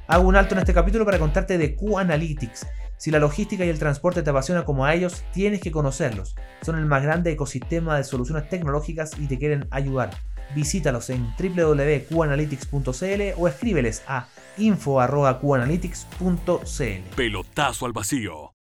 Hago 0.07 0.27
un 0.27 0.35
alto 0.35 0.55
en 0.55 0.59
este 0.59 0.73
capítulo 0.73 1.05
para 1.05 1.19
contarte 1.19 1.57
de 1.57 1.75
Q-Analytics. 1.75 2.67
Si 3.01 3.09
la 3.09 3.17
logística 3.17 3.65
y 3.65 3.69
el 3.69 3.79
transporte 3.79 4.21
te 4.21 4.29
apasiona 4.29 4.63
como 4.63 4.85
a 4.85 4.93
ellos, 4.93 5.23
tienes 5.33 5.59
que 5.59 5.71
conocerlos. 5.71 6.35
Son 6.61 6.77
el 6.77 6.85
más 6.85 7.01
grande 7.01 7.31
ecosistema 7.31 7.97
de 7.97 8.03
soluciones 8.03 8.47
tecnológicas 8.47 9.17
y 9.17 9.25
te 9.25 9.39
quieren 9.39 9.67
ayudar. 9.71 10.11
Visítalos 10.53 11.09
en 11.09 11.33
www.qanalytics.cl 11.35 13.21
o 13.37 13.47
escríbeles 13.47 14.03
a 14.05 14.27
info.qanalytics.cl. 14.59 17.15
Pelotazo 17.15 17.87
al 17.87 17.91
vacío. 17.91 18.53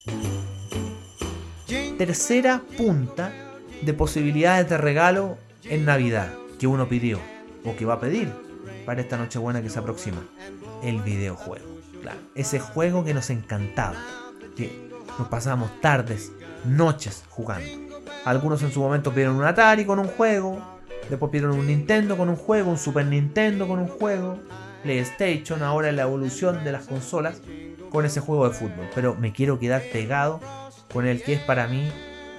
Tercera 1.97 2.61
punta 2.77 3.33
de 3.81 3.93
posibilidades 3.93 4.69
de 4.69 4.77
regalo 4.77 5.37
en 5.65 5.83
Navidad 5.83 6.31
que 6.61 6.67
uno 6.67 6.87
pidió 6.87 7.19
o 7.65 7.75
que 7.75 7.83
va 7.83 7.95
a 7.95 7.99
pedir 7.99 8.31
para 8.85 9.01
esta 9.01 9.17
Nochebuena 9.17 9.61
que 9.61 9.69
se 9.69 9.79
aproxima. 9.79 10.23
El 10.81 11.01
videojuego. 11.01 11.67
Claro, 12.01 12.19
ese 12.35 12.61
juego 12.61 13.03
que 13.03 13.13
nos 13.13 13.29
encantaba. 13.29 13.97
Que 14.59 14.91
nos 15.17 15.29
pasábamos 15.29 15.79
tardes, 15.79 16.33
noches 16.65 17.23
jugando. 17.29 17.65
Algunos 18.25 18.61
en 18.61 18.73
su 18.73 18.81
momento 18.81 19.11
pidieron 19.11 19.37
un 19.37 19.45
Atari 19.45 19.85
con 19.85 19.99
un 19.99 20.07
juego. 20.09 20.61
Después 21.09 21.31
pidieron 21.31 21.57
un 21.57 21.65
Nintendo 21.65 22.17
con 22.17 22.27
un 22.27 22.35
juego, 22.35 22.69
un 22.69 22.77
Super 22.77 23.05
Nintendo 23.05 23.69
con 23.69 23.79
un 23.79 23.87
juego. 23.87 24.37
PlayStation, 24.83 25.63
ahora 25.63 25.93
la 25.93 26.01
evolución 26.01 26.65
de 26.65 26.73
las 26.73 26.87
consolas 26.87 27.41
con 27.89 28.05
ese 28.05 28.19
juego 28.19 28.49
de 28.49 28.53
fútbol. 28.53 28.89
Pero 28.93 29.15
me 29.15 29.31
quiero 29.31 29.59
quedar 29.59 29.81
pegado 29.93 30.41
con 30.91 31.07
el 31.07 31.23
que 31.23 31.35
es 31.35 31.41
para 31.41 31.67
mí 31.67 31.89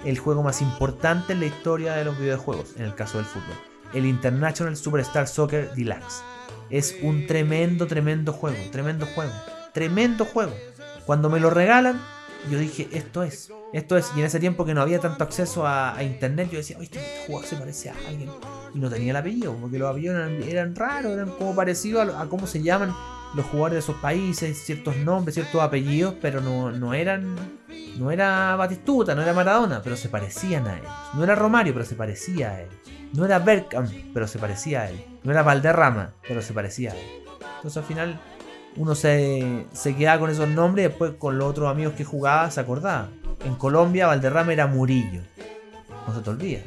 el 0.05 0.19
juego 0.19 0.43
más 0.43 0.61
importante 0.61 1.33
en 1.33 1.41
la 1.41 1.47
historia 1.47 1.95
de 1.95 2.05
los 2.05 2.19
videojuegos, 2.19 2.75
en 2.77 2.85
el 2.85 2.95
caso 2.95 3.17
del 3.17 3.27
fútbol. 3.27 3.57
El 3.95 4.05
International 4.05 4.77
Superstar 4.77 5.27
Soccer 5.27 5.73
Deluxe. 5.73 6.23
Es 6.69 6.99
un 7.01 7.27
tremendo, 7.27 7.87
tremendo 7.87 8.35
juego, 8.35 8.59
tremendo 8.71 9.07
juego, 9.07 9.33
tremendo 9.73 10.27
juego. 10.27 10.53
Cuando 11.07 11.31
me 11.31 11.41
lo 11.41 11.51
regalan, 11.51 12.01
yo 12.49 12.59
dije, 12.59 12.89
esto 12.93 13.23
es, 13.23 13.51
esto 13.73 13.97
es. 13.97 14.11
Y 14.17 14.21
en 14.21 14.27
ese 14.27 14.41
tiempo 14.41 14.65
que 14.65 14.75
no 14.75 14.81
había 14.81 15.01
tanto 15.01 15.25
acceso 15.25 15.67
a, 15.67 16.03
internet, 16.03 16.49
yo 16.51 16.59
decía, 16.59 16.79
oye, 16.79 16.89
este 16.93 17.27
juego 17.27 17.43
se 17.45 17.57
parece 17.57 17.91
a 17.91 17.95
alguien 18.09 18.31
y 18.75 18.79
no 18.79 18.89
tenía 18.89 19.11
el 19.11 19.17
apellido, 19.17 19.55
porque 19.55 19.79
los 19.79 19.91
apellidos 19.91 20.31
eran, 20.47 20.75
raros, 20.75 21.13
eran 21.13 21.31
como 21.31 21.55
parecidos 21.55 22.15
a, 22.15 22.27
cómo 22.27 22.47
se 22.47 22.63
llaman 22.63 22.95
los 23.35 23.47
jugadores 23.47 23.75
de 23.75 23.79
esos 23.81 23.97
países, 23.97 24.59
ciertos 24.59 24.97
nombres, 24.97 25.35
ciertos 25.35 25.61
apellidos, 25.61 26.15
pero 26.21 26.41
no, 26.41 26.71
no 26.71 26.95
eran. 26.95 27.37
No 27.99 28.11
era 28.11 28.57
Batistuta, 28.57 29.15
no 29.15 29.23
era 29.23 29.35
Maradona, 29.35 29.83
pero 29.83 29.97
se 29.97 30.09
parecían 30.09 30.67
a 30.67 30.75
él. 30.79 30.85
No 31.15 31.23
era 31.23 31.35
Romario, 31.35 31.75
pero 31.75 31.85
se 31.85 31.97
parecía 31.97 32.53
a 32.53 32.61
él. 32.63 32.69
No 33.13 33.25
era 33.25 33.39
Bergkamp, 33.39 33.91
pero 34.15 34.27
se 34.27 34.39
parecía 34.39 34.83
a 34.83 34.91
él. 34.91 35.05
No 35.23 35.33
era 35.33 35.43
Valderrama, 35.43 36.15
pero 36.27 36.41
se 36.41 36.55
parecía 36.55 36.93
a 36.93 36.95
él. 36.95 37.07
Entonces 37.57 37.77
al 37.77 37.85
final 37.85 38.21
uno 38.77 38.95
se, 38.95 39.67
se 39.73 39.97
quedaba 39.97 40.21
con 40.21 40.31
esos 40.31 40.49
nombres 40.49 40.85
y 40.85 40.89
después 40.89 41.13
con 41.19 41.39
los 41.39 41.49
otros 41.49 41.69
amigos 41.69 41.95
que 41.95 42.05
jugaba 42.05 42.51
se 42.51 42.61
acordaba. 42.61 43.09
En 43.45 43.55
Colombia 43.55 44.07
Valderrama 44.07 44.53
era 44.53 44.67
Murillo. 44.67 45.23
No 46.07 46.15
se 46.15 46.21
te 46.21 46.31
olvida. 46.31 46.61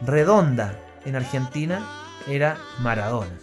Redonda 0.00 0.78
en 1.04 1.16
Argentina 1.16 1.86
era 2.28 2.58
Maradona. 2.80 3.38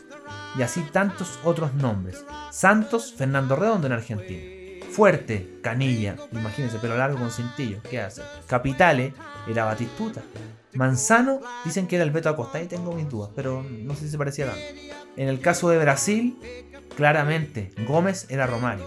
Y 0.57 0.61
así 0.61 0.81
tantos 0.91 1.39
otros 1.43 1.73
nombres. 1.73 2.23
Santos, 2.51 3.13
Fernando 3.13 3.55
Redondo 3.55 3.87
en 3.87 3.93
Argentina. 3.93 4.55
Fuerte, 4.91 5.59
Canilla, 5.61 6.15
imagínense, 6.31 6.79
pelo 6.79 6.95
largo 6.95 7.17
con 7.17 7.29
cintillo, 7.29 7.81
¿qué 7.89 7.99
hace? 7.99 8.21
Capitale, 8.47 9.13
era 9.45 9.65
Batistuta. 9.65 10.21
Manzano, 10.73 11.41
dicen 11.65 11.87
que 11.87 11.97
era 11.97 12.05
el 12.05 12.11
Beto 12.11 12.29
Acosta, 12.29 12.59
ahí 12.59 12.67
tengo 12.67 12.93
mis 12.93 13.09
dudas, 13.09 13.31
pero 13.35 13.61
no 13.61 13.93
sé 13.93 14.01
si 14.05 14.11
se 14.11 14.17
parecía 14.17 14.45
tanto. 14.45 14.61
En 15.17 15.27
el 15.27 15.41
caso 15.41 15.69
de 15.69 15.79
Brasil, 15.79 16.39
claramente, 16.95 17.71
Gómez 17.87 18.25
era 18.29 18.47
Romario. 18.47 18.85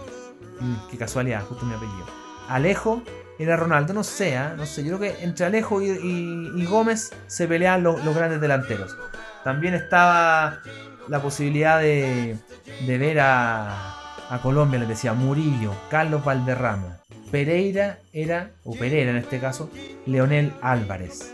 Mm, 0.59 0.89
qué 0.89 0.97
casualidad, 0.97 1.43
justo 1.45 1.65
mi 1.65 1.73
apellido. 1.73 2.05
Alejo 2.47 3.03
era 3.37 3.55
Ronaldo, 3.55 3.93
no 3.93 4.03
sé, 4.03 4.35
¿ah? 4.35 4.53
no 4.57 4.65
sé, 4.65 4.83
yo 4.83 4.97
creo 4.97 5.13
que 5.13 5.23
entre 5.23 5.45
Alejo 5.45 5.81
y, 5.81 6.65
Gómez 6.65 7.11
se 7.27 7.47
peleaban 7.47 7.83
los, 7.83 8.15
grandes 8.15 8.41
delanteros. 8.41 8.97
También 9.43 9.73
estaba 9.73 10.59
la 11.07 11.21
posibilidad 11.21 11.79
de, 11.79 12.37
ver 12.85 13.19
a, 13.21 13.93
a 14.29 14.41
Colombia, 14.41 14.79
les 14.79 14.89
decía 14.89 15.13
Murillo, 15.13 15.73
Carlos 15.89 16.23
Valderrama. 16.23 16.97
Pereira 17.31 17.99
era, 18.11 18.51
o 18.65 18.75
Pereira 18.75 19.11
en 19.11 19.17
este 19.17 19.39
caso, 19.39 19.69
Leonel 20.05 20.51
Álvarez. 20.61 21.33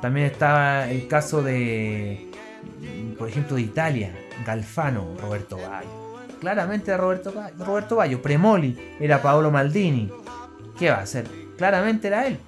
También 0.00 0.26
estaba 0.26 0.90
el 0.90 1.06
caso 1.06 1.42
de, 1.42 2.30
por 3.18 3.28
ejemplo, 3.28 3.56
de 3.56 3.62
Italia, 3.62 4.12
Galfano, 4.44 5.14
Roberto 5.20 5.56
Bayo. 5.56 6.03
Claramente 6.44 6.90
era 6.90 6.98
Roberto, 6.98 7.32
Roberto 7.60 7.96
Bayo. 7.96 8.20
Premoli 8.20 8.96
era 9.00 9.22
Paolo 9.22 9.50
Maldini. 9.50 10.12
¿Qué 10.78 10.90
va 10.90 10.96
a 10.96 11.02
hacer? 11.04 11.26
Claramente 11.56 12.08
era 12.08 12.26
él. 12.26 12.38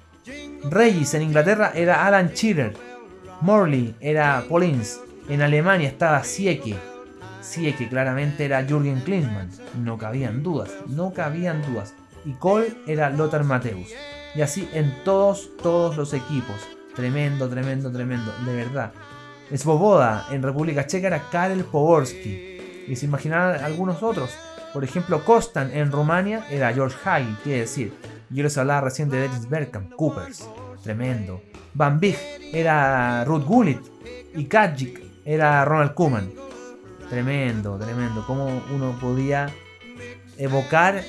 Regis 0.69 1.15
en 1.15 1.23
Inglaterra 1.23 1.71
era 1.73 2.05
Alan 2.05 2.29
Shearer. 2.29 2.75
Morley 3.41 3.95
era 3.99 4.45
Paulins. 4.47 4.99
En 5.29 5.41
Alemania 5.41 5.87
estaba 5.87 6.23
Sieke. 6.23 6.75
Sieke 7.41 7.89
claramente 7.89 8.45
era 8.45 8.63
Jürgen 8.63 8.99
Klinsmann. 8.99 9.49
No 9.83 9.97
cabían 9.97 10.43
dudas, 10.43 10.69
no 10.85 11.11
cabían 11.11 11.63
dudas. 11.63 11.95
Y 12.23 12.33
Cole 12.33 12.75
era 12.85 13.09
Lothar 13.09 13.45
Mateus. 13.45 13.87
Y 14.35 14.41
así 14.41 14.69
en 14.73 14.93
todos, 15.05 15.49
todos 15.63 15.97
los 15.97 16.13
equipos. 16.13 16.55
Tremendo, 16.95 17.49
tremendo, 17.49 17.91
tremendo. 17.91 18.31
De 18.45 18.55
verdad. 18.55 18.91
Svoboda 19.55 20.27
en 20.29 20.43
República 20.43 20.85
Checa 20.85 21.07
era 21.07 21.23
Karel 21.31 21.63
Poborski. 21.63 22.46
Y 22.87 22.95
se 22.95 23.05
imaginarán 23.05 23.63
algunos 23.63 24.01
otros. 24.01 24.31
Por 24.73 24.83
ejemplo, 24.83 25.23
Kostan 25.23 25.71
en 25.71 25.91
Rumania 25.91 26.45
era 26.49 26.73
George 26.73 26.97
Hagi, 27.03 27.35
quiere 27.43 27.61
decir. 27.61 27.93
Yo 28.29 28.43
les 28.43 28.57
hablaba 28.57 28.81
recién 28.81 29.09
de 29.09 29.21
Dennis 29.21 29.49
Bergkamp, 29.49 29.93
Coopers. 29.93 30.47
Tremendo. 30.83 31.41
Van 31.73 31.99
Big 31.99 32.17
era 32.53 33.23
Ruth 33.25 33.43
Gullit. 33.43 33.79
Y 34.35 34.45
Kajic 34.45 35.01
era 35.25 35.63
Ronald 35.65 35.93
Koeman. 35.93 36.31
Tremendo, 37.09 37.77
tremendo. 37.77 38.23
Cómo 38.25 38.61
uno 38.73 38.97
podía 38.99 39.49
evocar 40.37 41.01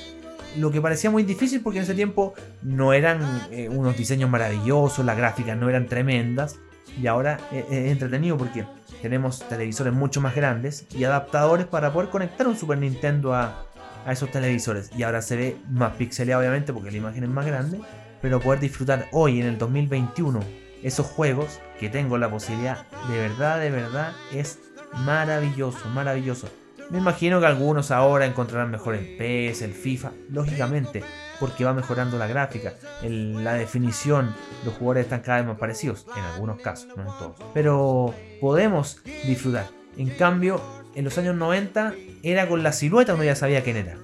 lo 0.56 0.70
que 0.70 0.80
parecía 0.80 1.11
muy 1.11 1.25
difícil 1.25 1.61
porque 1.61 1.78
en 1.78 1.85
ese 1.85 1.94
tiempo 1.94 2.35
no 2.62 2.92
eran 2.92 3.20
eh, 3.50 3.68
unos 3.68 3.97
diseños 3.97 4.30
maravillosos, 4.30 5.04
las 5.04 5.16
gráficas 5.16 5.56
no 5.56 5.68
eran 5.68 5.87
tremendas. 5.87 6.58
Y 7.00 7.06
ahora 7.06 7.38
es 7.52 7.64
entretenido 7.70 8.37
porque 8.37 8.64
tenemos 9.02 9.40
televisores 9.49 9.93
mucho 9.93 10.21
más 10.21 10.35
grandes 10.35 10.87
y 10.95 11.05
adaptadores 11.05 11.67
para 11.67 11.93
poder 11.93 12.11
conectar 12.11 12.47
un 12.47 12.57
Super 12.57 12.78
Nintendo 12.78 13.35
a, 13.35 13.64
a 14.05 14.12
esos 14.12 14.31
televisores. 14.31 14.90
Y 14.97 15.02
ahora 15.02 15.23
se 15.23 15.37
ve 15.37 15.57
más 15.71 15.95
pixelado 15.95 16.40
obviamente 16.40 16.73
porque 16.73 16.90
la 16.90 16.97
imagen 16.97 17.25
es 17.25 17.31
más 17.31 17.47
grande. 17.47 17.81
Pero 18.21 18.40
poder 18.40 18.59
disfrutar 18.61 19.07
hoy 19.12 19.40
en 19.40 19.47
el 19.47 19.59
2021 19.59 20.40
esos 20.83 21.07
juegos 21.07 21.61
que 21.78 21.88
tengo 21.88 22.19
la 22.19 22.31
posibilidad 22.31 22.87
de 23.09 23.19
verdad, 23.19 23.61
de 23.61 23.71
verdad 23.71 24.12
es 24.33 24.59
maravilloso, 25.05 25.88
maravilloso. 25.90 26.49
Me 26.90 26.99
imagino 26.99 27.40
que 27.40 27.47
algunos 27.47 27.90
ahora 27.90 28.26
encontrarán 28.26 28.71
mejor 28.71 28.95
el 28.95 29.17
PES, 29.17 29.62
el 29.62 29.75
FIFA, 29.75 30.12
lógicamente, 30.31 31.02
porque 31.40 31.64
va 31.64 31.75
mejorando 31.75 32.18
la 32.18 32.26
gráfica, 32.26 32.75
la 33.02 33.54
definición, 33.54 34.35
los 34.64 34.75
jugadores 34.75 35.04
están 35.04 35.21
cada 35.21 35.38
vez 35.38 35.47
más 35.47 35.59
parecidos, 35.59 36.07
en 36.16 36.25
algunos 36.25 36.61
casos, 36.61 36.88
no 36.97 37.02
en 37.02 37.18
todos. 37.18 37.37
Pero 37.54 38.14
podemos 38.40 39.00
disfrutar. 39.25 39.66
En 39.97 40.11
cambio, 40.11 40.61
en 40.95 41.04
los 41.04 41.16
años 41.18 41.37
90 41.37 41.95
era 42.23 42.49
con 42.49 42.62
la 42.62 42.73
silueta 42.73 43.14
uno 43.14 43.25
ya 43.25 43.37
sabía 43.37 43.62
quién 43.62 43.76
era. 43.76 43.97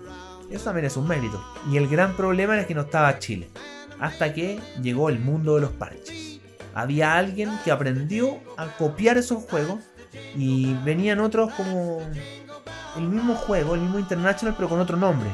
Eso 0.50 0.64
también 0.66 0.86
es 0.86 0.96
un 0.96 1.08
mérito. 1.08 1.42
Y 1.70 1.76
el 1.76 1.88
gran 1.88 2.16
problema 2.16 2.54
era 2.54 2.66
que 2.66 2.74
no 2.74 2.82
estaba 2.82 3.18
Chile. 3.18 3.48
Hasta 4.00 4.34
que 4.34 4.60
llegó 4.82 5.08
el 5.08 5.18
mundo 5.18 5.54
de 5.54 5.62
los 5.62 5.70
parches. 5.70 6.40
Había 6.74 7.14
alguien 7.14 7.50
que 7.64 7.70
aprendió 7.70 8.40
a 8.56 8.66
copiar 8.76 9.16
esos 9.16 9.44
juegos 9.44 9.80
y 10.36 10.74
venían 10.84 11.20
otros 11.20 11.52
como 11.54 12.00
el 12.96 13.08
mismo 13.08 13.34
juego, 13.34 13.74
el 13.74 13.80
mismo 13.80 13.98
International, 13.98 14.54
pero 14.56 14.68
con 14.68 14.80
otro 14.80 14.96
nombre. 14.96 15.30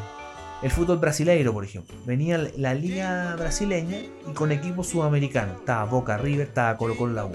El 0.63 0.71
fútbol 0.71 0.99
brasileiro, 0.99 1.55
por 1.55 1.65
ejemplo. 1.65 1.97
Venía 2.05 2.39
la 2.57 2.75
liga 2.75 3.35
brasileña 3.37 3.99
y 4.29 4.33
con 4.35 4.53
equipos 4.53 4.89
sudamericanos. 4.89 5.57
Estaba 5.61 5.85
Boca 5.85 6.19
River, 6.19 6.49
estaba 6.49 6.77
Colo 6.77 6.97
Colo 6.97 7.15
La 7.15 7.25
U. 7.25 7.33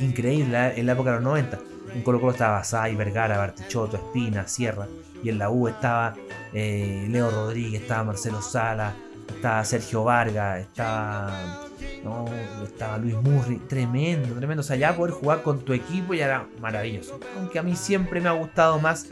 Increíble 0.00 0.72
en 0.76 0.86
la 0.86 0.92
época 0.92 1.10
de 1.10 1.16
los 1.16 1.24
90. 1.24 1.58
En 1.94 2.02
Colo 2.02 2.20
Colo 2.20 2.32
estaba 2.32 2.64
Sai, 2.64 2.96
Vergara, 2.96 3.36
Bartichotto, 3.36 3.98
Espina, 3.98 4.48
Sierra. 4.48 4.86
Y 5.22 5.28
en 5.28 5.38
la 5.38 5.50
U 5.50 5.68
estaba 5.68 6.14
eh, 6.54 7.06
Leo 7.10 7.30
Rodríguez, 7.30 7.82
estaba 7.82 8.04
Marcelo 8.04 8.40
Sala, 8.40 8.94
estaba 9.28 9.62
Sergio 9.64 10.04
Vargas, 10.04 10.60
estaba, 10.60 11.66
no, 12.02 12.24
estaba 12.64 12.96
Luis 12.96 13.16
Murri. 13.16 13.58
Tremendo, 13.58 14.34
tremendo. 14.34 14.62
O 14.62 14.64
sea, 14.64 14.76
ya 14.76 14.96
poder 14.96 15.12
jugar 15.12 15.42
con 15.42 15.60
tu 15.60 15.74
equipo 15.74 16.14
ya 16.14 16.24
era 16.24 16.46
maravilloso. 16.60 17.20
Aunque 17.36 17.58
a 17.58 17.62
mí 17.62 17.76
siempre 17.76 18.22
me 18.22 18.30
ha 18.30 18.32
gustado 18.32 18.78
más 18.78 19.08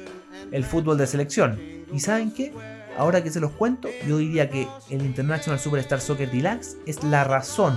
el 0.50 0.64
fútbol 0.64 0.96
de 0.96 1.06
selección. 1.06 1.60
¿Y 1.92 2.00
saben 2.00 2.32
qué? 2.32 2.52
Ahora 2.98 3.22
que 3.22 3.30
se 3.30 3.40
los 3.40 3.52
cuento, 3.52 3.88
yo 4.06 4.18
diría 4.18 4.50
que 4.50 4.68
el 4.90 5.02
International 5.02 5.58
Superstar 5.58 6.00
Soccer 6.00 6.30
Deluxe 6.30 6.76
es 6.86 7.02
la 7.04 7.24
razón 7.24 7.76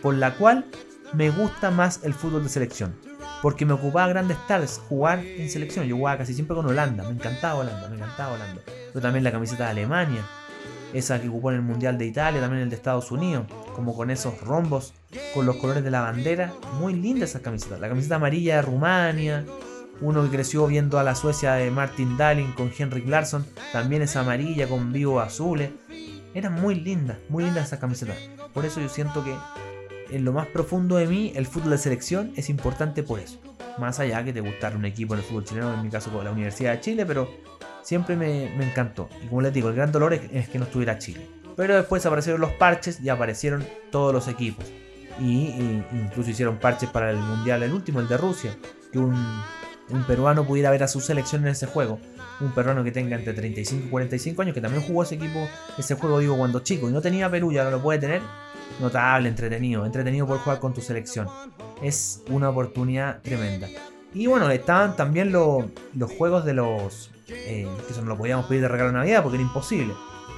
por 0.00 0.14
la 0.14 0.34
cual 0.36 0.64
me 1.12 1.30
gusta 1.30 1.70
más 1.70 2.00
el 2.02 2.14
fútbol 2.14 2.42
de 2.42 2.48
selección. 2.48 2.94
Porque 3.42 3.66
me 3.66 3.74
ocupaba 3.74 4.08
grandes 4.08 4.38
stars 4.38 4.80
jugar 4.88 5.18
en 5.18 5.50
selección. 5.50 5.86
Yo 5.86 5.96
jugaba 5.96 6.18
casi 6.18 6.34
siempre 6.34 6.56
con 6.56 6.66
Holanda. 6.66 7.04
Me 7.04 7.10
encantaba 7.10 7.60
Holanda, 7.60 7.88
me 7.88 7.96
encantaba 7.96 8.32
Holanda. 8.32 8.62
Pero 8.66 9.00
también 9.02 9.22
la 9.22 9.32
camiseta 9.32 9.64
de 9.64 9.70
Alemania. 9.70 10.22
Esa 10.94 11.20
que 11.20 11.28
ocupó 11.28 11.50
en 11.50 11.56
el 11.56 11.62
Mundial 11.62 11.98
de 11.98 12.06
Italia, 12.06 12.40
también 12.40 12.62
el 12.62 12.70
de 12.70 12.76
Estados 12.76 13.10
Unidos. 13.12 13.46
Como 13.74 13.94
con 13.94 14.10
esos 14.10 14.40
rombos, 14.40 14.94
con 15.34 15.44
los 15.44 15.56
colores 15.56 15.84
de 15.84 15.90
la 15.90 16.00
bandera. 16.00 16.54
Muy 16.80 16.94
linda 16.94 17.26
esa 17.26 17.40
camiseta. 17.40 17.76
La 17.78 17.88
camiseta 17.88 18.16
amarilla 18.16 18.56
de 18.56 18.62
Rumania. 18.62 19.44
Uno 20.00 20.22
que 20.24 20.30
creció 20.30 20.66
viendo 20.66 20.98
a 20.98 21.04
la 21.04 21.14
Suecia 21.14 21.54
de 21.54 21.70
Martin 21.70 22.16
Dahlin 22.16 22.52
con 22.52 22.72
Henrik 22.76 23.06
Larsson, 23.08 23.46
también 23.72 24.02
es 24.02 24.16
amarilla 24.16 24.68
con 24.68 24.92
vivos 24.92 25.24
azules. 25.24 25.70
Eran 26.34 26.54
muy 26.54 26.74
lindas, 26.74 27.18
muy 27.28 27.44
lindas 27.44 27.68
esas 27.68 27.78
camisetas. 27.78 28.16
Por 28.52 28.64
eso 28.64 28.80
yo 28.80 28.88
siento 28.88 29.22
que 29.22 29.36
en 30.10 30.24
lo 30.24 30.32
más 30.32 30.46
profundo 30.46 30.96
de 30.96 31.06
mí 31.06 31.32
el 31.34 31.46
fútbol 31.46 31.70
de 31.70 31.78
selección 31.78 32.32
es 32.36 32.50
importante 32.50 33.02
por 33.02 33.20
eso. 33.20 33.40
Más 33.78 33.98
allá 33.98 34.24
que 34.24 34.32
te 34.32 34.40
gustara 34.40 34.76
un 34.76 34.84
equipo 34.84 35.14
en 35.14 35.20
el 35.20 35.26
fútbol 35.26 35.44
chileno, 35.44 35.74
en 35.74 35.82
mi 35.82 35.90
caso 35.90 36.10
con 36.10 36.24
la 36.24 36.30
Universidad 36.30 36.72
de 36.72 36.80
Chile, 36.80 37.06
pero 37.06 37.28
siempre 37.82 38.16
me, 38.16 38.46
encantó. 38.64 39.08
Y 39.22 39.26
como 39.26 39.42
les 39.42 39.52
digo, 39.52 39.68
el 39.68 39.74
gran 39.74 39.92
dolor 39.92 40.14
es, 40.14 40.48
que 40.48 40.58
no 40.58 40.64
estuviera 40.64 40.98
Chile. 40.98 41.26
Pero 41.56 41.76
después 41.76 42.04
aparecieron 42.04 42.40
los 42.40 42.52
parches 42.52 43.00
y 43.00 43.08
aparecieron 43.08 43.64
todos 43.90 44.12
los 44.12 44.28
equipos. 44.28 44.64
Y, 45.20 45.24
y, 45.24 45.86
incluso 45.92 46.30
hicieron 46.30 46.58
parches 46.58 46.90
para 46.90 47.10
el 47.10 47.18
mundial, 47.18 47.62
el 47.62 47.72
último, 47.72 48.00
el 48.00 48.08
de 48.08 48.16
Rusia. 48.16 48.56
Que 48.92 48.98
un, 48.98 49.14
un 49.90 50.04
peruano 50.04 50.46
pudiera 50.46 50.70
ver 50.70 50.82
a 50.82 50.88
su 50.88 51.00
selección 51.00 51.42
en 51.42 51.48
ese 51.48 51.66
juego. 51.66 51.98
Un 52.40 52.52
peruano 52.52 52.82
que 52.82 52.90
tenga 52.90 53.16
entre 53.16 53.32
35 53.32 53.86
y 53.86 53.90
45 53.90 54.42
años, 54.42 54.54
que 54.54 54.60
también 54.60 54.82
jugó 54.82 55.02
ese 55.02 55.16
equipo, 55.16 55.48
ese 55.78 55.94
juego, 55.94 56.18
digo, 56.18 56.36
cuando 56.36 56.60
chico, 56.60 56.88
y 56.88 56.92
no 56.92 57.00
tenía 57.00 57.30
Perú, 57.30 57.52
y 57.52 57.58
ahora 57.58 57.70
lo 57.70 57.82
puede 57.82 57.98
tener. 57.98 58.22
Notable, 58.80 59.28
entretenido, 59.28 59.86
entretenido 59.86 60.26
por 60.26 60.38
jugar 60.38 60.58
con 60.58 60.74
tu 60.74 60.80
selección. 60.80 61.28
Es 61.82 62.22
una 62.28 62.48
oportunidad 62.48 63.20
tremenda. 63.22 63.68
Y 64.12 64.26
bueno, 64.26 64.50
estaban 64.50 64.96
también 64.96 65.30
los 65.32 65.64
juegos 66.16 66.44
de 66.44 66.54
los. 66.54 67.10
Eh, 67.28 67.66
que 67.86 67.92
eso 67.92 68.02
no 68.02 68.08
lo 68.08 68.18
podíamos 68.18 68.46
pedir 68.46 68.62
de 68.62 68.68
regalo 68.68 68.90
de 68.90 68.98
Navidad 68.98 69.22
porque 69.22 69.36
era 69.36 69.46
imposible. 69.46 69.94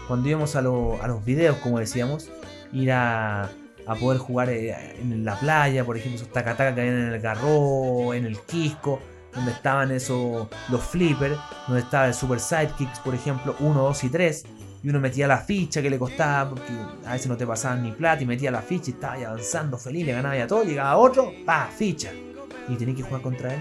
Cuando 0.07 0.29
íbamos 0.29 0.55
a, 0.55 0.59
a 0.59 0.63
los 1.09 1.25
videos, 1.25 1.57
como 1.59 1.79
decíamos, 1.79 2.31
ir 2.73 2.93
a, 2.93 3.45
a 3.87 3.95
poder 3.99 4.19
jugar 4.19 4.51
eh, 4.51 4.97
en 5.01 5.25
la 5.25 5.39
playa, 5.39 5.85
por 5.85 5.97
ejemplo, 5.97 6.21
esos 6.21 6.33
tacataca 6.33 6.75
que 6.75 6.81
habían 6.83 6.97
en 6.97 7.13
el 7.13 7.21
garro, 7.21 8.13
en 8.13 8.27
el 8.27 8.39
quisco 8.41 9.01
donde 9.37 9.53
estaban 9.53 9.93
esos, 9.93 10.49
los 10.69 10.83
flippers, 10.83 11.37
donde 11.69 11.83
estaba 11.83 12.09
el 12.09 12.15
Super 12.15 12.41
Sidekicks, 12.41 12.99
por 13.01 13.15
ejemplo, 13.15 13.55
1, 13.61 13.81
2 13.81 14.05
y 14.05 14.09
3, 14.09 14.45
y 14.83 14.89
uno 14.89 15.01
metía 15.01 15.29
la 15.29 15.39
ficha 15.39 15.83
que 15.83 15.91
le 15.91 15.99
costaba, 15.99 16.51
porque 16.51 16.73
a 17.05 17.13
veces 17.13 17.29
no 17.29 17.37
te 17.37 17.47
pasaban 17.47 17.83
ni 17.83 17.93
plata, 17.93 18.23
y 18.23 18.27
metía 18.27 18.51
la 18.51 18.63
ficha 18.63 18.91
y 18.91 18.95
estaba 18.95 19.15
ahí 19.15 19.25
avanzando 19.25 19.79
feliz, 19.79 20.07
le 20.07 20.13
ganaba 20.13 20.37
ya 20.37 20.47
todo, 20.47 20.65
llegaba 20.65 20.97
otro, 20.97 21.33
pa, 21.45 21.69
ficha. 21.77 22.11
Y 22.69 22.75
tenías 22.75 22.97
que 22.97 23.03
jugar 23.05 23.23
contra 23.23 23.55
él, 23.55 23.61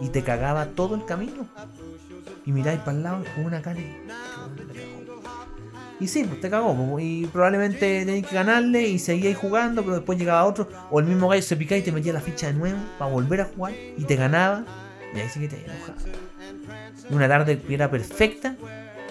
y 0.00 0.08
te 0.08 0.22
cagaba 0.22 0.66
todo 0.66 0.94
el 0.94 1.04
camino. 1.04 1.46
Y 2.44 2.52
miráis 2.52 2.78
para 2.80 2.96
el 2.96 3.02
lado 3.02 3.24
con 3.34 3.44
una 3.44 3.60
cara 3.60 3.80
Y 5.98 6.06
sí, 6.06 6.24
pues 6.24 6.40
te 6.40 6.48
cagó. 6.48 7.00
Y 7.00 7.26
probablemente 7.26 8.04
tenías 8.04 8.26
que 8.26 8.34
ganarle 8.34 8.82
y 8.86 8.98
seguíais 8.98 9.36
jugando, 9.36 9.82
pero 9.82 9.96
después 9.96 10.18
llegaba 10.18 10.44
otro. 10.44 10.68
O 10.90 11.00
el 11.00 11.06
mismo 11.06 11.28
gallo 11.28 11.42
se 11.42 11.56
picaba 11.56 11.78
y 11.78 11.82
te 11.82 11.90
metía 11.90 12.12
la 12.12 12.20
ficha 12.20 12.46
de 12.46 12.54
nuevo 12.54 12.78
para 12.98 13.10
volver 13.10 13.40
a 13.40 13.44
jugar 13.46 13.72
y 13.72 14.04
te 14.04 14.14
ganaba. 14.14 14.64
Y 15.16 15.20
ahí 15.20 15.28
sí 15.30 15.40
que 15.40 15.48
te 15.48 15.64
enojaba. 15.64 15.98
Una 17.10 17.28
tarde 17.28 17.58
que 17.58 17.74
era 17.74 17.90
perfecta, 17.90 18.54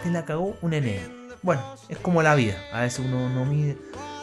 te 0.04 0.12
la 0.12 0.24
cagó 0.24 0.56
un 0.62 0.74
enemigo. 0.74 1.10
Bueno, 1.42 1.62
es 1.90 1.98
como 1.98 2.22
la 2.22 2.36
vida. 2.36 2.56
A 2.72 2.82
veces 2.82 3.00
uno 3.00 3.30
no 3.30 3.46
mide, 3.46 3.78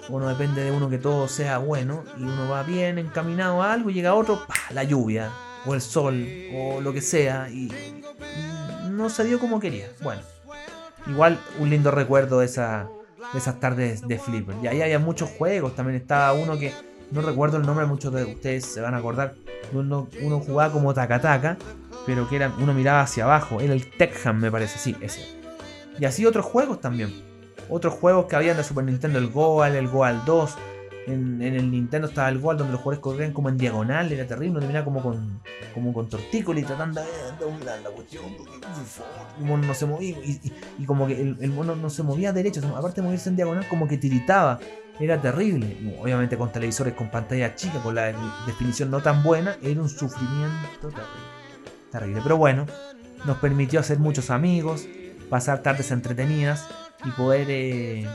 uno 0.09 0.29
depende 0.29 0.62
de 0.62 0.71
uno 0.71 0.89
que 0.89 0.99
todo 0.99 1.27
sea 1.27 1.59
bueno 1.59 2.05
y 2.17 2.23
uno 2.23 2.49
va 2.49 2.62
bien 2.62 2.99
encaminado 2.99 3.62
a 3.62 3.73
algo 3.73 3.91
y 3.91 3.95
llega 3.95 4.15
otro, 4.15 4.43
la 4.71 4.85
lluvia, 4.85 5.31
o 5.65 5.75
el 5.75 5.81
sol, 5.81 6.27
o 6.55 6.81
lo 6.81 6.93
que 6.93 7.01
sea, 7.01 7.49
y, 7.49 7.73
no 8.91 9.09
se 9.09 9.25
dio 9.25 9.41
como 9.41 9.59
quería. 9.59 9.89
Bueno, 10.03 10.23
igual 11.07 11.41
un 11.59 11.71
lindo 11.71 11.91
recuerdo 11.91 12.41
de, 12.41 12.47
esa, 12.47 12.89
de 13.33 13.39
esas 13.39 13.59
tardes 13.59 14.07
de 14.07 14.19
Flipper. 14.19 14.57
Y 14.62 14.67
ahí 14.69 14.83
había 14.83 14.99
muchos 14.99 15.31
juegos, 15.31 15.75
también 15.75 16.01
estaba 16.01 16.33
uno 16.33 16.59
que 16.59 16.73
no 17.12 17.21
recuerdo 17.21 17.59
el 17.59 17.66
nombre, 17.66 17.87
muchos 17.87 18.12
de 18.12 18.25
ustedes 18.25 18.64
se 18.64 18.81
van 18.81 18.95
a 18.95 18.99
acordar. 18.99 19.35
Uno, 19.73 20.09
uno 20.23 20.40
jugaba 20.40 20.73
como 20.73 20.92
Takataka, 20.95 21.57
pero 22.07 22.28
que 22.28 22.37
era, 22.37 22.52
uno 22.59 22.75
miraba 22.75 23.02
hacia 23.02 23.25
abajo. 23.25 23.61
Era 23.61 23.75
el 23.75 23.90
Tech 23.90 24.33
me 24.35 24.50
parece, 24.50 24.78
sí, 24.78 24.97
ese. 25.00 25.26
Y 25.99 26.04
así 26.04 26.25
otros 26.26 26.45
juegos 26.45 26.81
también. 26.81 27.12
Otros 27.69 27.95
juegos 27.95 28.26
que 28.26 28.37
habían 28.37 28.57
de 28.57 28.64
Super 28.64 28.85
Nintendo, 28.85 29.19
el 29.19 29.28
Goal, 29.28 29.76
el 29.76 29.88
Goal 29.88 30.23
2, 30.26 30.57
en, 31.07 31.42
el 31.42 31.71
Nintendo 31.71 32.09
estaba 32.09 32.28
el 32.28 32.38
Goal 32.38 32.59
donde 32.59 32.73
los 32.73 32.81
jugadores 32.81 33.02
corrían 33.02 33.33
como 33.33 33.49
en 33.49 33.59
diagonal, 33.59 34.11
era 34.12 34.26
terrible, 34.26 34.61
terminaba 34.61 34.85
como 34.85 35.02
con, 35.02 35.40
como 35.75 35.92
con 35.92 36.09
tortícola 36.09 36.61
y 36.61 36.64
tratando 36.64 37.00
de 37.00 37.09
doblar 37.38 37.81
la 37.81 37.90
cuestión. 37.90 38.25
El 39.38 39.45
mono 39.45 39.66
no 39.66 39.75
se 39.75 39.87
movía 39.87 40.16
y, 40.78 40.85
como 40.87 41.07
que 41.07 41.21
el, 41.21 41.50
mono 41.50 41.75
no 41.76 41.90
se 41.90 42.02
movía 42.02 42.33
derecho, 42.33 42.61
aparte 42.76 43.00
de 43.00 43.07
moverse 43.07 43.28
en 43.28 43.37
diagonal, 43.37 43.66
como 43.69 43.88
que 43.88 43.99
tiritaba. 43.99 44.61
Era 45.01 45.21
terrible. 45.21 45.97
Obviamente 46.01 46.37
con 46.37 46.53
televisores 46.53 46.95
con 46.95 47.11
pantalla 47.11 47.55
chica, 47.55 47.83
con 47.83 47.95
la 47.95 48.13
definición 48.47 48.91
no 48.91 49.03
tan 49.03 49.23
buena, 49.23 49.57
era 49.63 49.81
un 49.81 49.89
sufrimiento 49.89 50.79
terrible. 50.81 51.33
Terrible. 51.91 52.21
Pero 52.23 52.37
bueno, 52.37 52.67
nos 53.25 53.39
permitió 53.39 53.81
hacer 53.81 53.99
muchos 53.99 54.31
amigos, 54.31 54.87
pasar 55.29 55.63
tardes 55.63 55.91
entretenidas 55.91 56.69
y 57.05 57.11
poder 57.11 57.47
eh, 57.51 58.07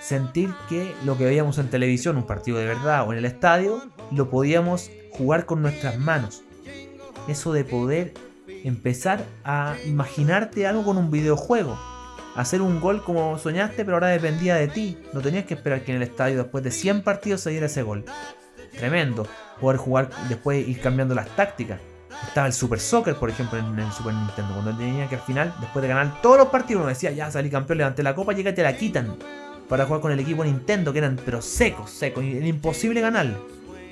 sentir 0.00 0.54
que 0.68 0.94
lo 1.04 1.16
que 1.16 1.24
veíamos 1.24 1.58
en 1.58 1.68
televisión, 1.68 2.16
un 2.16 2.26
partido 2.26 2.58
de 2.58 2.66
verdad 2.66 3.06
o 3.06 3.12
en 3.12 3.18
el 3.18 3.24
estadio, 3.24 3.82
lo 4.10 4.30
podíamos 4.30 4.90
jugar 5.12 5.46
con 5.46 5.62
nuestras 5.62 5.98
manos. 5.98 6.42
Eso 7.28 7.52
de 7.52 7.64
poder 7.64 8.14
empezar 8.64 9.24
a 9.44 9.76
imaginarte 9.86 10.66
algo 10.66 10.84
con 10.84 10.96
un 10.96 11.10
videojuego. 11.10 11.78
Hacer 12.40 12.62
un 12.62 12.80
gol 12.80 13.04
como 13.04 13.36
soñaste, 13.36 13.84
pero 13.84 13.98
ahora 13.98 14.06
dependía 14.06 14.54
de 14.54 14.66
ti. 14.66 14.96
No 15.12 15.20
tenías 15.20 15.44
que 15.44 15.52
esperar 15.52 15.82
que 15.82 15.90
en 15.90 15.98
el 15.98 16.04
estadio 16.04 16.38
después 16.38 16.64
de 16.64 16.70
100 16.70 17.02
partidos 17.02 17.42
se 17.42 17.50
diera 17.50 17.66
ese 17.66 17.82
gol. 17.82 18.06
Tremendo. 18.78 19.26
Poder 19.60 19.76
jugar, 19.76 20.08
después 20.30 20.66
ir 20.66 20.80
cambiando 20.80 21.14
las 21.14 21.28
tácticas. 21.36 21.78
Estaba 22.26 22.46
el 22.46 22.54
Super 22.54 22.80
Soccer, 22.80 23.14
por 23.16 23.28
ejemplo, 23.28 23.58
en 23.58 23.78
el 23.78 23.92
Super 23.92 24.14
Nintendo. 24.14 24.54
Cuando 24.54 24.74
tenía 24.74 25.06
que 25.06 25.16
al 25.16 25.20
final, 25.20 25.54
después 25.60 25.82
de 25.82 25.88
ganar 25.88 26.22
todos 26.22 26.38
los 26.38 26.48
partidos, 26.48 26.80
uno 26.80 26.88
decía, 26.88 27.10
ya 27.10 27.30
salí 27.30 27.50
campeón, 27.50 27.76
levanté 27.76 28.02
la 28.02 28.14
copa, 28.14 28.32
llega 28.32 28.52
y 28.52 28.54
te 28.54 28.62
la 28.62 28.74
quitan 28.74 29.18
para 29.68 29.84
jugar 29.84 30.00
con 30.00 30.10
el 30.10 30.18
equipo 30.18 30.42
Nintendo, 30.42 30.94
que 30.94 31.00
eran 31.00 31.20
pero 31.22 31.42
secos, 31.42 31.90
secos, 31.90 32.24
era 32.24 32.46
imposible 32.46 33.02
ganarle. 33.02 33.36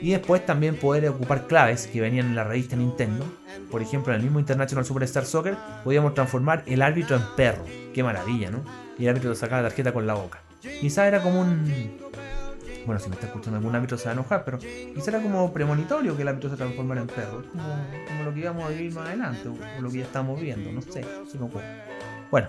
Y 0.01 0.13
después 0.13 0.45
también 0.47 0.77
poder 0.77 1.09
ocupar 1.09 1.47
claves 1.47 1.87
que 1.87 2.01
venían 2.01 2.27
en 2.27 2.37
la 2.37 2.45
revista 2.45 2.77
Nintendo. 2.77 3.25
Por 3.71 3.83
ejemplo, 3.83 4.13
en 4.13 4.21
el 4.21 4.25
mismo 4.25 4.39
International 4.39 4.85
Superstar 4.85 5.25
Soccer 5.25 5.57
podíamos 5.85 6.15
transformar 6.15 6.63
el 6.67 6.83
árbitro 6.83 7.17
en 7.17 7.23
perro. 7.37 7.65
Qué 7.93 8.03
maravilla, 8.03 8.51
¿no? 8.51 8.63
Y 8.99 9.05
el 9.05 9.11
árbitro 9.11 9.35
sacaba 9.35 9.63
la 9.63 9.69
tarjeta 9.69 9.93
con 9.93 10.07
la 10.07 10.15
boca. 10.15 10.41
Quizá 10.61 11.07
era 11.07 11.23
como 11.23 11.41
un... 11.41 11.99
Bueno, 12.87 13.01
si 13.01 13.09
me 13.09 13.17
está 13.17 13.27
escuchando 13.27 13.59
algún 13.59 13.75
árbitro 13.75 13.99
se 13.99 14.05
va 14.05 14.11
a 14.11 14.15
enojar, 14.15 14.45
pero 14.45 14.59
quizá 14.59 15.11
era 15.11 15.21
como 15.21 15.53
premonitorio 15.53 16.17
que 16.17 16.23
el 16.23 16.29
árbitro 16.29 16.49
se 16.49 16.57
transformara 16.57 17.03
en 17.03 17.07
perro. 17.07 17.45
Como, 17.53 18.25
lo 18.25 18.33
que 18.33 18.41
íbamos 18.41 18.65
a 18.65 18.69
vivir 18.69 18.93
más 18.95 19.07
adelante, 19.09 19.49
o, 19.49 19.81
lo 19.81 19.91
que 19.91 19.99
ya 19.99 20.05
estamos 20.05 20.41
viendo, 20.41 20.73
no 20.73 20.81
sé, 20.81 21.05
se 21.31 21.39
me 21.39 21.45
ocurre. 21.45 21.65
Bueno, 22.31 22.49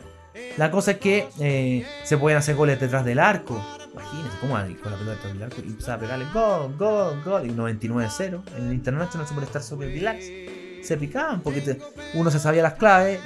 la 0.58 0.72
cosa 0.72 0.92
es 0.92 0.98
que 0.98 1.28
eh, 1.40 1.86
se 2.04 2.18
pueden 2.18 2.38
hacer 2.38 2.56
goles 2.56 2.80
detrás 2.80 3.06
del 3.06 3.20
arco. 3.20 3.64
Imagínense 3.94 4.38
cómo 4.40 4.54
con 4.54 4.92
la 4.92 4.98
pelota 4.98 5.12
detrás 5.12 5.34
del 5.34 5.44
arco 5.44 5.56
y 5.64 5.68
empezaba 5.70 5.96
a 5.96 6.00
pegarle 6.00 6.26
gol, 6.34 6.78
gol, 6.78 7.22
gol. 7.24 7.46
Y 7.46 7.50
99-0 7.50 8.42
en 8.58 8.68
el 8.68 8.74
International 8.74 9.28
Superstar 9.28 9.62
Soccer 9.62 9.90
Deluxe. 9.90 10.84
Se 10.84 10.98
picaban 10.98 11.42
porque 11.42 11.80
uno 12.14 12.32
se 12.32 12.40
sabía 12.40 12.64
las 12.64 12.76
claves, 12.76 13.20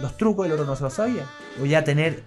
los 0.00 0.16
trucos 0.16 0.46
y 0.46 0.48
el 0.48 0.52
otro 0.52 0.66
no 0.66 0.76
se 0.76 0.82
los 0.82 0.92
sabía. 0.92 1.26
O 1.60 1.66
ya 1.66 1.84
tener 1.84 2.22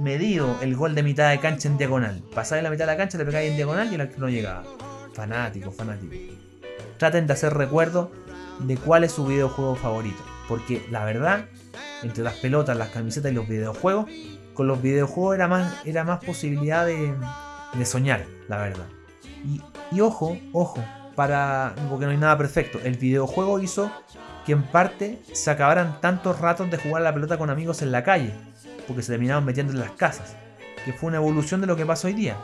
medido 0.00 0.56
el 0.60 0.76
gol 0.76 0.94
de 0.94 1.02
mitad 1.02 1.30
de 1.30 1.38
cancha 1.38 1.68
en 1.68 1.78
diagonal. 1.78 2.22
Pasaba 2.34 2.58
en 2.58 2.64
la 2.64 2.70
mitad 2.70 2.84
de 2.84 2.92
la 2.92 2.96
cancha, 2.96 3.18
le 3.18 3.24
pegaba 3.24 3.44
en 3.44 3.56
diagonal 3.56 3.90
y 3.90 3.94
el 3.94 4.00
arco 4.00 4.14
no 4.18 4.28
llegaba. 4.28 4.64
Fanático, 5.14 5.70
fanático. 5.70 6.14
Traten 6.98 7.26
de 7.26 7.32
hacer 7.32 7.54
recuerdo 7.54 8.10
de 8.60 8.76
cuál 8.76 9.04
es 9.04 9.12
su 9.12 9.24
videojuego 9.26 9.76
favorito. 9.76 10.22
Porque 10.48 10.84
la 10.90 11.04
verdad 11.04 11.46
entre 12.02 12.22
las 12.24 12.34
pelotas, 12.34 12.76
las 12.76 12.88
camisetas 12.88 13.32
y 13.32 13.34
los 13.34 13.48
videojuegos, 13.48 14.10
con 14.54 14.66
los 14.66 14.82
videojuegos 14.82 15.36
era 15.36 15.48
más, 15.48 15.86
era 15.86 16.04
más 16.04 16.24
posibilidad 16.24 16.84
de, 16.84 17.14
soñar, 17.84 18.26
la 18.48 18.58
verdad. 18.58 18.86
Y, 19.92 20.00
ojo, 20.00 20.36
ojo, 20.52 20.82
para, 21.14 21.74
porque 21.88 22.06
no 22.06 22.10
hay 22.10 22.16
nada 22.16 22.36
perfecto, 22.36 22.80
el 22.82 22.96
videojuego 22.96 23.60
hizo 23.60 23.90
que 24.44 24.52
en 24.52 24.62
parte 24.62 25.22
se 25.32 25.50
acabaran 25.50 26.00
tantos 26.00 26.40
ratos 26.40 26.70
de 26.70 26.78
jugar 26.78 27.02
la 27.02 27.14
pelota 27.14 27.38
con 27.38 27.50
amigos 27.50 27.82
en 27.82 27.92
la 27.92 28.02
calle, 28.02 28.32
porque 28.86 29.02
se 29.02 29.12
terminaban 29.12 29.44
metiendo 29.44 29.72
en 29.72 29.80
las 29.80 29.92
casas, 29.92 30.34
que 30.84 30.92
fue 30.92 31.08
una 31.08 31.18
evolución 31.18 31.60
de 31.60 31.66
lo 31.66 31.76
que 31.76 31.86
pasa 31.86 32.08
hoy 32.08 32.14
día. 32.14 32.36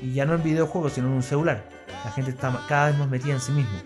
Y 0.00 0.14
ya 0.14 0.24
no 0.24 0.34
en 0.34 0.42
videojuegos, 0.42 0.92
sino 0.92 1.08
en 1.08 1.14
un 1.14 1.22
celular. 1.22 1.64
La 2.04 2.12
gente 2.12 2.30
está 2.30 2.56
cada 2.68 2.86
vez 2.86 2.98
más 2.98 3.08
metida 3.08 3.32
en 3.32 3.40
sí 3.40 3.52
mismo. 3.52 3.76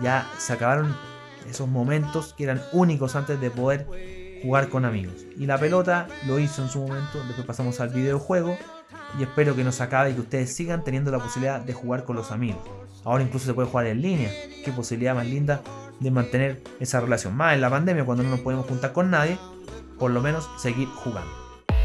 Ya 0.00 0.26
se 0.38 0.52
acabaron 0.52 0.96
esos 1.48 1.68
momentos 1.68 2.34
que 2.34 2.44
eran 2.44 2.62
únicos 2.72 3.16
antes 3.16 3.40
de 3.40 3.50
poder 3.50 3.86
jugar 4.42 4.68
con 4.68 4.84
amigos. 4.84 5.24
Y 5.36 5.46
la 5.46 5.58
pelota 5.58 6.06
lo 6.26 6.38
hizo 6.38 6.62
en 6.62 6.68
su 6.68 6.80
momento, 6.80 7.22
después 7.26 7.46
pasamos 7.46 7.80
al 7.80 7.90
videojuego 7.90 8.56
y 9.18 9.22
espero 9.22 9.56
que 9.56 9.64
no 9.64 9.72
se 9.72 9.82
acabe 9.82 10.10
y 10.10 10.14
que 10.14 10.20
ustedes 10.20 10.54
sigan 10.54 10.84
teniendo 10.84 11.10
la 11.10 11.18
posibilidad 11.18 11.60
de 11.60 11.72
jugar 11.72 12.04
con 12.04 12.16
los 12.16 12.30
amigos. 12.30 12.62
Ahora 13.04 13.22
incluso 13.22 13.46
se 13.46 13.54
puede 13.54 13.68
jugar 13.68 13.86
en 13.86 14.02
línea, 14.02 14.30
qué 14.64 14.72
posibilidad 14.72 15.14
más 15.14 15.26
linda 15.26 15.62
de 16.00 16.10
mantener 16.10 16.62
esa 16.80 17.00
relación. 17.00 17.36
Más 17.36 17.54
en 17.54 17.60
la 17.60 17.70
pandemia 17.70 18.04
cuando 18.04 18.22
no 18.22 18.30
nos 18.30 18.40
podemos 18.40 18.66
juntar 18.66 18.92
con 18.92 19.10
nadie, 19.10 19.38
por 19.98 20.10
lo 20.10 20.20
menos 20.20 20.48
seguir 20.58 20.88
jugando. 20.88 21.30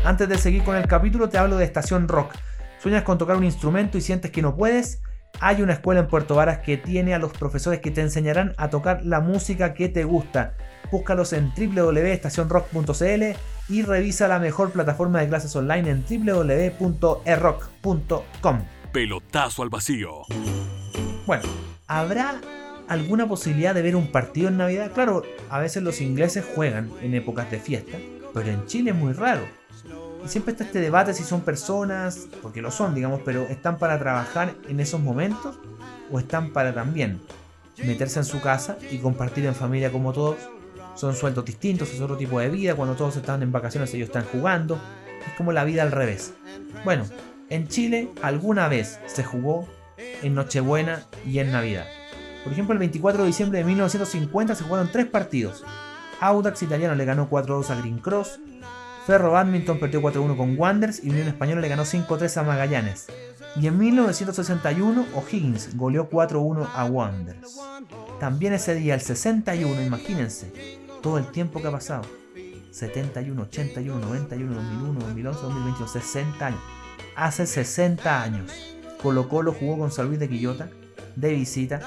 Antes 0.04 0.30
de 0.30 0.38
seguir 0.38 0.64
con 0.64 0.76
el 0.76 0.88
capítulo 0.88 1.30
te 1.30 1.38
hablo 1.38 1.58
de 1.58 1.66
Estación 1.66 2.08
Rock. 2.08 2.34
¿Sueñas 2.80 3.04
con 3.04 3.18
tocar 3.18 3.38
un 3.38 3.44
instrumento 3.44 3.98
y 3.98 4.02
sientes 4.02 4.32
que 4.32 4.42
no 4.42 4.56
puedes? 4.56 5.02
Hay 5.40 5.62
una 5.62 5.74
escuela 5.74 6.02
en 6.02 6.08
Puerto 6.08 6.36
Varas 6.36 6.60
que 6.60 6.78
tiene 6.78 7.14
a 7.14 7.20
los 7.20 7.34
profesores 7.34 7.80
que 7.80 7.92
te 7.92 8.02
enseñarán 8.02 8.54
a 8.58 8.70
tocar 8.70 9.04
la 9.04 9.20
música 9.20 9.74
que 9.74 9.90
te 9.90 10.04
gusta. 10.04 10.54
Búscalos 10.92 11.34
en 11.34 11.52
www.estacionrock.cl 11.56 13.24
y 13.70 13.82
revisa 13.82 14.28
la 14.28 14.40
mejor 14.40 14.72
plataforma 14.72 15.20
de 15.20 15.28
clases 15.28 15.56
online 15.56 15.90
en 15.90 16.06
www.errock.com. 16.80 18.64
Pelotazo 18.92 19.64
al 19.64 19.70
vacío. 19.70 20.22
Bueno, 21.26 21.44
¿habrá 21.88 22.40
alguna 22.88 23.28
posibilidad 23.28 23.74
de 23.74 23.82
ver 23.82 23.96
un 23.96 24.12
partido 24.12 24.50
en 24.50 24.58
Navidad? 24.58 24.92
Claro, 24.94 25.24
a 25.50 25.60
veces 25.60 25.82
los 25.84 26.02
ingleses 26.02 26.46
juegan 26.56 26.92
en 27.02 27.16
épocas 27.16 27.50
de 27.50 27.60
fiesta, 27.60 27.98
pero 28.34 28.50
en 28.50 28.66
Chile 28.68 28.92
es 28.92 28.96
muy 28.96 29.14
raro. 29.14 29.42
Y 30.24 30.28
siempre 30.28 30.52
está 30.54 30.64
este 30.64 30.80
debate 30.80 31.14
si 31.14 31.24
son 31.24 31.42
personas, 31.42 32.28
porque 32.42 32.62
lo 32.62 32.72
son, 32.72 32.96
digamos, 32.96 33.22
pero 33.26 33.44
están 33.44 33.78
para 33.78 34.00
trabajar 34.00 34.54
en 34.68 34.80
esos 34.80 35.00
momentos 35.00 35.60
o 36.12 36.20
están 36.20 36.54
para 36.54 36.74
también 36.74 37.22
meterse 37.84 38.20
en 38.20 38.26
su 38.26 38.42
casa 38.42 38.78
y 38.90 39.00
compartir 39.00 39.46
en 39.46 39.56
familia 39.56 39.92
como 39.92 40.14
todos. 40.14 40.38
Son 40.96 41.14
sueldos 41.16 41.46
distintos, 41.46 41.94
es 41.94 42.02
otro 42.02 42.18
tipo 42.18 42.40
de 42.40 42.50
vida. 42.50 42.76
Cuando 42.76 42.96
todos 42.96 43.16
están 43.18 43.44
en 43.44 43.52
vacaciones, 43.52 43.94
ellos 43.94 44.08
están 44.08 44.26
jugando. 44.26 44.80
Es 45.26 45.34
como 45.38 45.52
la 45.52 45.64
vida 45.64 45.84
al 45.84 45.92
revés. 45.92 46.34
Bueno, 46.84 47.06
en 47.50 47.68
Chile 47.68 48.10
alguna 48.22 48.68
vez 48.68 49.00
se 49.06 49.24
jugó 49.24 49.68
en 49.98 50.36
Nochebuena 50.36 51.04
y 51.26 51.40
en 51.40 51.52
Navidad. 51.52 51.86
Por 52.44 52.54
ejemplo, 52.54 52.74
el 52.74 52.80
24 52.80 53.24
de 53.24 53.28
diciembre 53.28 53.60
de 53.60 53.66
1950 53.66 54.56
se 54.56 54.64
jugaron 54.64 54.92
tres 54.92 55.08
partidos. 55.08 55.64
Audax 56.20 56.64
Italiano 56.64 56.96
le 56.96 57.06
ganó 57.06 57.30
4-2 57.30 57.70
a 57.72 57.76
Green 57.76 57.98
Cross, 58.00 58.40
Ferro 59.06 59.34
Badminton 59.34 59.80
perdió 59.80 60.02
4-1 60.02 60.36
con 60.36 60.58
Wanderers 60.58 61.04
y 61.04 61.10
Unión 61.10 61.28
Española 61.28 61.62
le 61.62 61.68
ganó 61.68 61.84
5-3 61.84 62.38
a 62.38 62.44
Magallanes. 62.44 63.06
Y 63.56 63.68
en 63.68 63.78
1961 63.78 65.06
O'Higgins 65.14 65.78
goleó 65.78 66.10
4-1 66.10 66.68
a 66.74 66.86
Wanderers. 66.86 67.60
También 68.20 68.54
ese 68.54 68.74
día, 68.74 68.96
el 68.96 69.02
61, 69.02 69.82
imagínense, 69.84 70.52
todo 71.06 71.20
el 71.20 71.28
tiempo 71.28 71.62
que 71.62 71.68
ha 71.68 71.72
pasado. 71.72 72.02
71, 72.72 73.40
81, 73.44 74.00
91, 74.08 74.56
2001, 74.56 75.00
2011, 75.02 75.40
2021, 75.40 75.88
60 75.88 76.48
años. 76.48 76.60
Hace 77.16 77.46
60 77.46 78.24
años, 78.24 78.52
Colo 79.04 79.30
Colo 79.30 79.54
jugó 79.54 79.78
con 79.78 79.92
San 79.92 80.08
Luis 80.08 80.20
de 80.20 80.28
Quillota 80.28 80.68
de 81.16 81.34
visita 81.34 81.80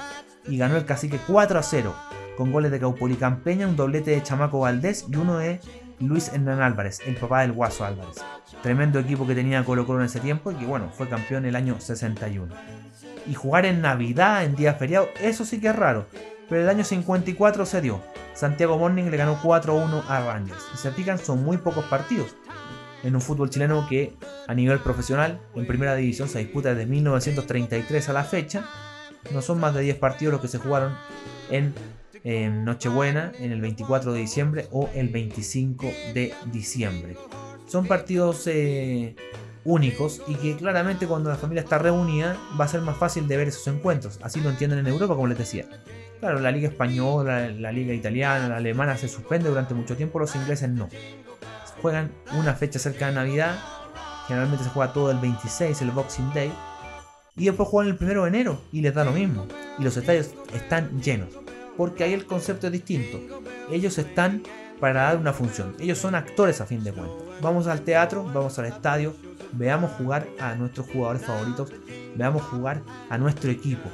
y 0.47 0.57
ganó 0.57 0.77
el 0.77 0.85
cacique 0.85 1.19
4 1.27 1.61
0 1.61 1.93
con 2.37 2.53
goles 2.53 2.71
de 2.71 2.79
Caupolicán 2.79 3.41
Peña, 3.41 3.67
un 3.67 3.75
doblete 3.75 4.11
de 4.11 4.23
Chamaco 4.23 4.61
Valdés 4.61 5.05
y 5.09 5.17
uno 5.17 5.37
de 5.37 5.59
Luis 5.99 6.29
Hernán 6.29 6.61
Álvarez, 6.61 7.01
el 7.05 7.17
papá 7.17 7.41
del 7.41 7.51
Guaso 7.51 7.83
Álvarez. 7.83 8.23
Tremendo 8.63 8.99
equipo 8.99 9.27
que 9.27 9.35
tenía 9.35 9.65
Colo 9.65 9.85
Colo 9.85 9.99
en 9.99 10.05
ese 10.05 10.21
tiempo 10.21 10.53
y 10.53 10.55
que 10.55 10.65
bueno, 10.65 10.91
fue 10.93 11.09
campeón 11.09 11.45
el 11.45 11.57
año 11.57 11.81
61. 11.81 12.55
Y 13.27 13.33
jugar 13.33 13.65
en 13.65 13.81
Navidad, 13.81 14.45
en 14.45 14.55
día 14.55 14.75
feriado, 14.75 15.09
eso 15.21 15.43
sí 15.43 15.59
que 15.59 15.67
es 15.67 15.75
raro. 15.75 16.07
Pero 16.47 16.61
el 16.61 16.69
año 16.69 16.85
54 16.85 17.65
se 17.65 17.81
dio. 17.81 18.01
Santiago 18.39 18.77
Morning 18.77 19.05
le 19.05 19.17
ganó 19.17 19.37
4-1 19.41 20.03
a 20.07 20.21
Rangers. 20.21 20.63
Y 20.73 20.77
se 20.77 20.91
fijan, 20.91 21.19
son 21.19 21.43
muy 21.43 21.57
pocos 21.57 21.83
partidos. 21.85 22.35
En 23.03 23.13
un 23.15 23.21
fútbol 23.21 23.49
chileno 23.49 23.85
que 23.89 24.13
a 24.47 24.53
nivel 24.53 24.79
profesional, 24.79 25.41
en 25.55 25.67
primera 25.67 25.93
división, 25.95 26.29
se 26.29 26.39
disputa 26.39 26.69
desde 26.73 26.85
1933 26.85 28.07
a 28.07 28.13
la 28.13 28.23
fecha. 28.23 28.63
No 29.33 29.41
son 29.41 29.59
más 29.59 29.73
de 29.73 29.81
10 29.81 29.97
partidos 29.97 30.31
los 30.31 30.41
que 30.41 30.47
se 30.47 30.57
jugaron 30.57 30.95
en 31.49 31.73
en 32.23 32.65
Nochebuena, 32.65 33.31
en 33.39 33.51
el 33.51 33.61
24 33.61 34.13
de 34.13 34.19
diciembre 34.19 34.67
o 34.71 34.89
el 34.93 35.09
25 35.09 35.85
de 36.13 36.33
diciembre. 36.51 37.17
Son 37.65 37.87
partidos 37.87 38.45
eh, 38.47 39.15
únicos 39.63 40.21
y 40.27 40.35
que 40.35 40.55
claramente 40.55 41.07
cuando 41.07 41.29
la 41.29 41.35
familia 41.35 41.61
está 41.61 41.77
reunida 41.77 42.37
va 42.59 42.65
a 42.65 42.67
ser 42.67 42.81
más 42.81 42.97
fácil 42.97 43.27
de 43.27 43.37
ver 43.37 43.47
esos 43.47 43.67
encuentros. 43.67 44.19
Así 44.21 44.41
lo 44.41 44.49
entienden 44.49 44.79
en 44.79 44.87
Europa, 44.87 45.15
como 45.15 45.27
les 45.27 45.37
decía. 45.37 45.65
Claro, 46.19 46.39
la 46.39 46.51
liga 46.51 46.67
española, 46.67 47.49
la 47.49 47.71
liga 47.71 47.93
italiana, 47.93 48.49
la 48.49 48.57
alemana 48.57 48.97
se 48.97 49.07
suspende 49.07 49.49
durante 49.49 49.73
mucho 49.73 49.95
tiempo, 49.95 50.19
los 50.19 50.35
ingleses 50.35 50.69
no. 50.69 50.89
Juegan 51.81 52.11
una 52.37 52.53
fecha 52.55 52.77
cerca 52.77 53.07
de 53.07 53.13
Navidad, 53.13 53.57
generalmente 54.27 54.65
se 54.65 54.69
juega 54.69 54.91
todo 54.91 55.11
el 55.11 55.17
26, 55.19 55.81
el 55.81 55.91
Boxing 55.91 56.33
Day, 56.33 56.51
y 57.37 57.45
después 57.45 57.69
juegan 57.69 57.93
el 57.93 57.97
1 58.03 58.23
de 58.23 58.27
enero 58.27 58.61
y 58.73 58.81
les 58.81 58.93
da 58.93 59.05
lo 59.05 59.13
mismo. 59.13 59.47
Y 59.77 59.83
los 59.83 59.95
estadios 59.95 60.31
están 60.53 61.01
llenos 61.01 61.29
porque 61.79 62.03
ahí 62.03 62.11
el 62.11 62.25
concepto 62.25 62.67
es 62.67 62.73
distinto. 62.73 63.21
Ellos 63.71 63.97
están 63.97 64.43
para 64.81 65.03
dar 65.03 65.15
una 65.15 65.31
función. 65.31 65.77
Ellos 65.79 65.97
son 65.97 66.13
actores 66.13 66.59
a 66.59 66.65
fin 66.65 66.83
de 66.83 66.91
cuentas. 66.91 67.23
Vamos 67.41 67.67
al 67.67 67.83
teatro, 67.83 68.25
vamos 68.25 68.59
al 68.59 68.65
estadio, 68.65 69.15
veamos 69.53 69.91
jugar 69.93 70.27
a 70.41 70.55
nuestros 70.55 70.87
jugadores 70.91 71.21
favoritos, 71.21 71.71
veamos 72.15 72.43
jugar 72.43 72.81
a 73.09 73.17
nuestro 73.17 73.49
equipo, 73.49 73.89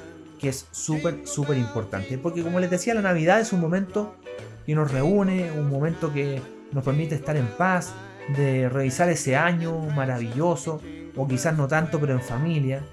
que 0.45 0.49
es 0.49 0.67
súper, 0.69 1.25
súper 1.25 1.57
importante. 1.57 2.19
Porque 2.19 2.43
como 2.43 2.59
les 2.59 2.69
decía, 2.69 2.93
la 2.93 3.01
Navidad 3.01 3.39
es 3.39 3.51
un 3.51 3.61
momento 3.61 4.15
que 4.63 4.75
nos 4.75 4.91
reúne, 4.91 5.51
un 5.51 5.71
momento 5.71 6.13
que 6.13 6.39
nos 6.71 6.83
permite 6.83 7.15
estar 7.15 7.35
en 7.35 7.47
paz, 7.47 7.93
de 8.37 8.69
revisar 8.69 9.09
ese 9.09 9.35
año 9.35 9.75
maravilloso, 9.95 10.81
o 11.15 11.27
quizás 11.27 11.57
no 11.57 11.67
tanto, 11.67 11.99
pero 11.99 12.13
en 12.13 12.21
familia, 12.21 12.83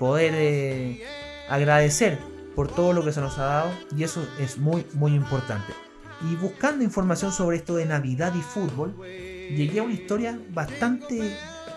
poder 0.00 0.32
eh, 0.34 1.04
agradecer 1.48 2.18
por 2.56 2.66
todo 2.66 2.92
lo 2.92 3.04
que 3.04 3.12
se 3.12 3.20
nos 3.20 3.38
ha 3.38 3.44
dado 3.44 3.70
y 3.96 4.02
eso 4.02 4.26
es 4.40 4.58
muy 4.58 4.84
muy 4.94 5.14
importante. 5.14 5.72
Y 6.28 6.34
buscando 6.34 6.82
información 6.82 7.30
sobre 7.30 7.58
esto 7.58 7.76
de 7.76 7.86
Navidad 7.86 8.34
y 8.34 8.42
fútbol, 8.42 8.96
llegué 9.06 9.78
a 9.78 9.84
una 9.84 9.94
historia 9.94 10.36
bastante 10.52 11.36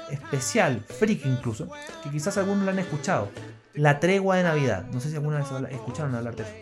especial, 0.10 0.84
freak 0.88 1.23
incluso, 1.28 1.69
que 2.04 2.10
quizás 2.10 2.36
algunos 2.39 2.65
la 2.65 2.71
han 2.71 2.80
escuchado. 2.80 3.30
La 3.75 3.99
tregua 3.99 4.36
de 4.36 4.43
Navidad. 4.43 4.86
No 4.93 4.99
sé 4.99 5.09
si 5.09 5.15
alguna 5.15 5.39
vez 5.39 5.47
escucharon 5.71 6.13
hablar 6.13 6.36
de 6.36 6.43
eso. 6.43 6.53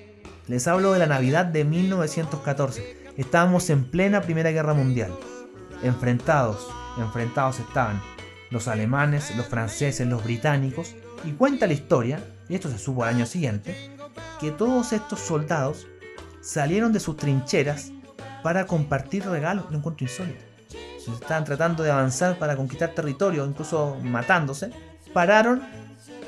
Les 0.48 0.66
hablo 0.68 0.94
de 0.94 1.00
la 1.00 1.08
Navidad 1.08 1.46
de 1.46 1.66
1914. 1.66 3.12
Estábamos 3.18 3.70
en 3.70 3.84
plena 3.84 4.22
Primera 4.22 4.52
Guerra 4.52 4.74
Mundial. 4.74 5.12
Enfrentados, 5.84 6.66
enfrentados 6.98 7.60
estaban 7.60 8.02
los 8.50 8.70
alemanes, 8.70 9.36
los 9.36 9.46
franceses, 9.46 10.08
los 10.08 10.24
británicos. 10.24 10.96
Y 11.26 11.34
cuenta 11.34 11.68
la 11.68 11.74
historia, 11.74 12.24
y 12.48 12.56
esto 12.56 12.70
se 12.70 12.78
supo 12.78 13.04
al 13.04 13.14
año 13.16 13.26
siguiente, 13.26 13.92
que 14.40 14.52
todos 14.52 14.94
estos 14.94 15.20
soldados 15.20 15.88
salieron 16.40 16.94
de 16.94 17.02
sus 17.02 17.18
trincheras 17.18 17.92
para 18.42 18.66
compartir 18.68 19.26
regalos, 19.26 19.66
un 19.70 19.76
encuentro 19.76 20.08
insólito. 20.08 20.46
Se 21.04 21.12
estaban 21.12 21.44
tratando 21.44 21.84
de 21.84 21.92
avanzar 21.92 22.40
para 22.40 22.56
conquistar 22.56 22.94
territorio, 22.94 23.46
incluso 23.46 23.98
matándose. 24.02 24.72
Pararon 25.14 25.62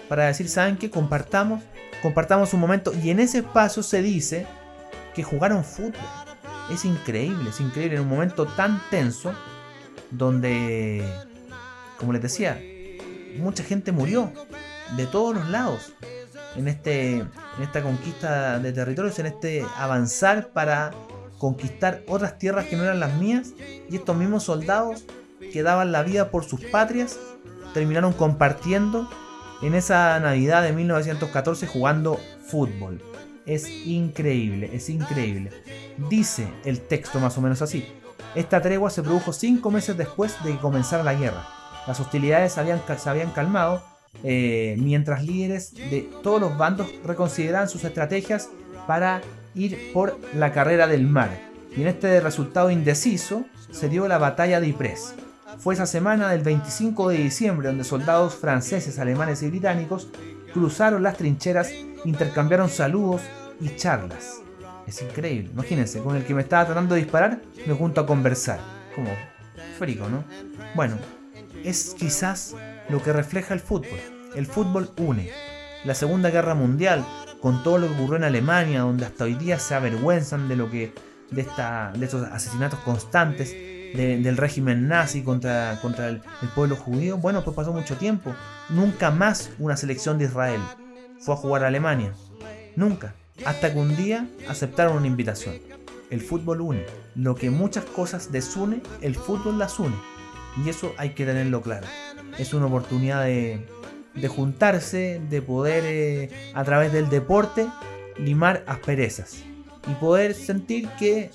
para 0.10 0.26
decir, 0.26 0.50
¿saben 0.50 0.78
qué? 0.78 0.90
Compartamos, 0.90 1.64
compartamos 2.02 2.54
un 2.54 2.60
momento. 2.60 2.94
Y 3.04 3.10
en 3.10 3.20
ese 3.20 3.40
espacio 3.40 3.84
se 3.84 4.02
dice 4.02 4.46
que 5.14 5.24
jugaron 5.24 5.64
fútbol. 5.64 5.94
Es 6.72 6.86
increíble, 6.86 7.50
es 7.50 7.60
increíble. 7.60 7.96
En 7.96 8.04
un 8.04 8.10
momento 8.10 8.46
tan 8.46 8.82
tenso, 8.90 9.34
donde, 10.12 11.04
como 11.98 12.14
les 12.14 12.22
decía, 12.22 12.62
mucha 13.38 13.64
gente 13.64 13.92
murió 13.92 14.32
de 14.96 15.08
todos 15.08 15.36
los 15.36 15.50
lados 15.50 15.94
en, 16.56 16.68
este, 16.68 17.18
en 17.18 17.62
esta 17.62 17.82
conquista 17.82 18.60
de 18.60 18.72
territorios, 18.72 19.18
en 19.20 19.26
este 19.28 19.66
avanzar 19.76 20.50
para 20.50 20.92
conquistar 21.38 22.04
otras 22.08 22.38
tierras 22.38 22.66
que 22.66 22.76
no 22.76 22.84
eran 22.84 23.00
las 23.00 23.16
mías. 23.16 23.52
Y 23.90 23.96
estos 23.96 24.16
mismos 24.16 24.44
soldados 24.44 25.06
que 25.52 25.64
daban 25.64 25.92
la 25.92 26.04
vida 26.04 26.30
por 26.30 26.46
sus 26.46 26.64
patrias 26.66 27.20
terminaron 27.74 28.14
compartiendo 28.14 29.10
en 29.64 29.76
esa 29.76 30.20
Navidad 30.20 30.62
de 30.62 30.74
1914 30.74 31.68
jugando 31.68 32.20
fútbol. 32.46 33.02
Es 33.46 33.70
increíble, 33.86 34.70
es 34.74 34.90
increíble. 34.90 35.52
Dice 36.10 36.48
el 36.66 36.82
texto 36.82 37.20
más 37.20 37.38
o 37.38 37.42
menos 37.42 37.62
así. 37.62 37.88
Esta 38.36 38.62
tregua 38.62 38.90
se 38.90 39.04
produjo 39.04 39.32
cinco 39.32 39.72
meses 39.72 39.98
después 39.98 40.36
de 40.44 40.52
que 40.52 40.60
comenzara 40.60 41.04
la 41.04 41.14
guerra. 41.14 41.48
Las 41.88 42.00
hostilidades 42.00 42.58
habían, 42.58 42.82
se 42.98 43.10
habían 43.10 43.32
calmado 43.32 43.84
eh, 44.24 44.76
mientras 44.80 45.24
líderes 45.24 45.74
de 45.74 46.10
todos 46.22 46.40
los 46.40 46.58
bandos 46.58 46.88
reconsideraban 47.04 47.70
sus 47.70 47.84
estrategias 47.84 48.50
para 48.86 49.22
ir 49.56 49.92
por 49.94 50.20
la 50.34 50.52
carrera 50.52 50.88
del 50.88 51.08
mar. 51.08 51.40
Y 51.76 51.82
en 51.82 51.88
este 51.88 52.20
resultado 52.20 52.70
indeciso 52.70 53.46
se 53.72 53.90
dio 53.90 54.08
la 54.08 54.18
batalla 54.18 54.60
de 54.60 54.68
Ypres. 54.68 55.16
Fue 55.60 55.74
esa 55.74 55.86
semana 55.86 56.30
del 56.30 56.42
25 56.42 57.10
de 57.10 57.18
diciembre 57.18 57.68
donde 57.68 57.84
soldados 57.84 58.36
franceses, 58.36 59.00
alemanes 59.00 59.42
y 59.44 59.50
británicos 59.50 60.10
cruzaron 60.54 61.04
las 61.04 61.18
trincheras, 61.18 61.72
intercambiaron 62.06 62.70
saludos 62.70 63.22
y 63.60 63.76
charlas. 63.76 64.42
Es 64.88 65.02
increíble, 65.02 65.50
imagínense, 65.54 66.00
con 66.00 66.16
el 66.16 66.26
que 66.26 66.34
me 66.34 66.42
estaba 66.42 66.66
tratando 66.66 66.96
de 66.96 67.02
disparar 67.02 67.42
me 67.66 67.74
junto 67.74 68.02
a 68.02 68.06
conversar. 68.06 68.60
Como 68.96 69.10
frico, 69.78 70.10
¿no? 70.10 70.24
Bueno, 70.76 70.98
es 71.64 71.96
quizás 71.98 72.56
lo 72.90 73.02
que 73.02 73.14
refleja 73.14 73.54
el 73.54 73.60
fútbol. 73.60 74.00
El 74.36 74.46
fútbol 74.46 74.90
une. 74.98 75.32
La 75.86 75.96
Segunda 75.96 76.30
Guerra 76.30 76.56
Mundial, 76.56 77.06
con 77.42 77.64
todo 77.64 77.78
lo 77.78 77.88
que 77.88 77.94
ocurrió 77.94 78.18
en 78.18 78.24
Alemania, 78.26 78.82
donde 78.82 79.06
hasta 79.06 79.26
hoy 79.26 79.36
día 79.36 79.60
se 79.60 79.76
avergüenzan 79.76 80.48
de 80.48 80.56
lo 80.56 80.70
que 80.70 80.94
de, 81.32 81.42
esta, 81.42 81.92
de 81.96 82.06
estos 82.06 82.24
asesinatos 82.24 82.80
constantes 82.80 83.56
del 83.94 84.38
régimen 84.38 84.88
nazi 84.88 85.22
contra, 85.22 85.80
contra 85.82 86.10
el, 86.10 86.22
pueblo 86.56 86.76
judío, 86.76 87.18
bueno, 87.18 87.44
pues 87.44 87.56
pasó 87.56 87.72
mucho 87.74 87.96
tiempo. 87.98 88.34
Nunca 88.70 89.12
más 89.12 89.52
una 89.60 89.78
selección 89.78 90.18
de 90.18 90.26
Israel 90.26 90.62
fue 91.20 91.36
a 91.36 91.38
jugar 91.38 91.64
a 91.64 91.68
Alemania. 91.68 92.14
Nunca. 92.76 93.14
Hasta 93.46 93.72
que 93.72 93.80
un 93.80 93.96
día 93.96 94.28
aceptaron 94.48 94.98
una 94.98 95.08
invitación. 95.08 95.56
El 96.10 96.22
fútbol 96.22 96.62
une. 96.62 96.86
Lo 97.16 97.36
que 97.36 97.50
muchas 97.50 97.86
cosas 97.86 98.32
desune, 98.32 98.82
el 99.02 99.16
fútbol 99.16 99.58
las 99.58 99.80
une. 99.80 99.96
Y 100.64 100.70
eso 100.70 100.94
hay 100.98 101.12
que 101.12 101.26
tenerlo 101.26 101.62
claro 101.62 101.88
es 102.38 102.54
una 102.54 102.66
oportunidad 102.66 103.26
de, 103.26 104.28
juntarse, 104.28 105.22
de 105.30 105.42
poder 105.42 105.84
eh, 105.86 106.30
a 106.54 106.64
través 106.64 106.92
del 106.92 107.10
deporte 107.10 107.68
limar 108.18 108.64
asperezas 108.68 109.44
y 109.90 109.94
poder 109.96 110.34
sentir 110.34 110.88
que 111.00 111.32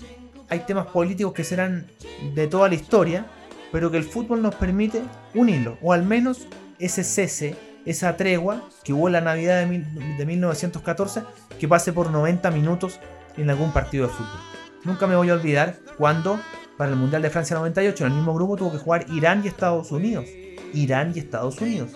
hay 0.48 0.60
temas 0.60 0.86
políticos 0.86 1.32
que 1.32 1.44
serán 1.44 1.86
de 2.34 2.46
toda 2.46 2.68
la 2.68 2.74
historia, 2.74 3.26
pero 3.72 3.90
que 3.90 3.98
el 3.98 4.04
fútbol 4.04 4.42
nos 4.42 4.54
permite 4.54 5.02
unirlo, 5.34 5.78
o 5.82 5.92
al 5.92 6.04
menos 6.04 6.46
ese 6.78 7.04
cese, 7.04 7.56
esa 7.84 8.16
tregua 8.16 8.68
que 8.84 8.92
hubo 8.92 9.08
en 9.08 9.14
la 9.14 9.20
Navidad 9.20 9.66
de, 9.66 9.78
de 10.16 10.26
1914, 10.26 11.22
que 11.58 11.68
pase 11.68 11.92
por 11.92 12.10
90 12.10 12.50
minutos 12.50 13.00
en 13.36 13.50
algún 13.50 13.72
partido 13.72 14.06
de 14.06 14.12
fútbol. 14.12 14.40
Nunca 14.84 15.06
me 15.06 15.16
voy 15.16 15.30
a 15.30 15.34
olvidar 15.34 15.76
cuando 15.96 16.38
para 16.78 16.92
el 16.92 16.96
Mundial 16.96 17.22
de 17.22 17.30
Francia 17.30 17.56
98 17.56 18.06
en 18.06 18.12
el 18.12 18.16
mismo 18.16 18.32
grupo 18.34 18.56
tuvo 18.56 18.72
que 18.72 18.78
jugar 18.78 19.06
Irán 19.10 19.42
y 19.44 19.48
Estados 19.48 19.90
Unidos. 19.90 20.26
Irán 20.72 21.12
y 21.14 21.18
Estados 21.18 21.60
Unidos. 21.60 21.90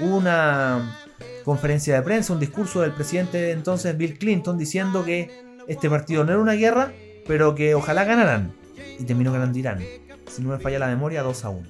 Hubo 0.00 0.16
una 0.16 0.96
conferencia 1.44 1.96
de 1.96 2.02
prensa, 2.02 2.32
un 2.32 2.40
discurso 2.40 2.82
del 2.82 2.92
presidente 2.92 3.50
entonces 3.50 3.96
Bill 3.96 4.18
Clinton 4.18 4.56
diciendo 4.56 5.04
que 5.04 5.44
este 5.66 5.90
partido 5.90 6.24
no 6.24 6.32
era 6.32 6.40
una 6.40 6.52
guerra, 6.52 6.92
pero 7.28 7.54
que 7.54 7.76
ojalá 7.76 8.02
ganaran. 8.04 8.52
Y 8.98 9.04
terminó 9.04 9.30
ganando 9.30 9.56
Irán. 9.56 9.84
Si 10.26 10.42
no 10.42 10.48
me 10.48 10.58
falla 10.58 10.80
la 10.80 10.88
memoria, 10.88 11.22
2 11.22 11.44
a 11.44 11.50
1. 11.50 11.68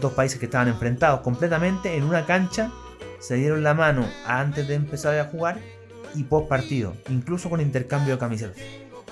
Dos 0.00 0.12
países 0.12 0.38
que 0.38 0.44
estaban 0.44 0.68
enfrentados 0.68 1.20
completamente 1.20 1.96
en 1.96 2.04
una 2.04 2.26
cancha, 2.26 2.70
se 3.18 3.34
dieron 3.34 3.64
la 3.64 3.74
mano 3.74 4.06
antes 4.26 4.68
de 4.68 4.74
empezar 4.74 5.18
a 5.18 5.24
jugar 5.24 5.58
y 6.14 6.24
post 6.24 6.48
partido, 6.48 6.94
incluso 7.08 7.50
con 7.50 7.60
intercambio 7.60 8.14
de 8.14 8.20
camisetas. 8.20 8.58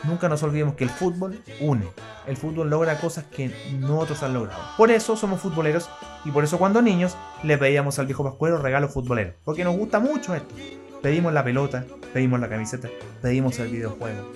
Nunca 0.05 0.29
nos 0.29 0.43
olvidemos 0.43 0.75
que 0.75 0.85
el 0.85 0.91
fútbol 0.91 1.43
une. 1.61 1.85
El 2.27 2.37
fútbol 2.37 2.71
logra 2.71 3.01
cosas 3.01 3.25
que 3.25 3.53
no 3.81 3.99
otros 3.99 4.23
han 4.23 4.35
logrado. 4.35 4.61
Por 4.77 4.91
eso 4.91 5.17
somos 5.17 5.41
futboleros 5.41 5.91
y 6.25 6.31
por 6.31 6.45
eso 6.45 6.59
cuando 6.59 6.81
niños 6.81 7.17
le 7.43 7.59
pedíamos 7.59 7.99
al 7.99 8.07
viejo 8.07 8.23
Pascuero 8.23 8.59
regalos 8.59 8.93
futboleros. 8.93 9.35
Porque 9.45 9.65
nos 9.65 9.77
gusta 9.77 9.99
mucho 9.99 10.35
esto. 10.35 10.55
Pedimos 11.03 11.33
la 11.33 11.43
pelota, 11.43 11.85
pedimos 12.13 12.39
la 12.41 12.49
camiseta, 12.49 12.89
pedimos 13.23 13.59
el 13.59 13.69
videojuego, 13.69 14.33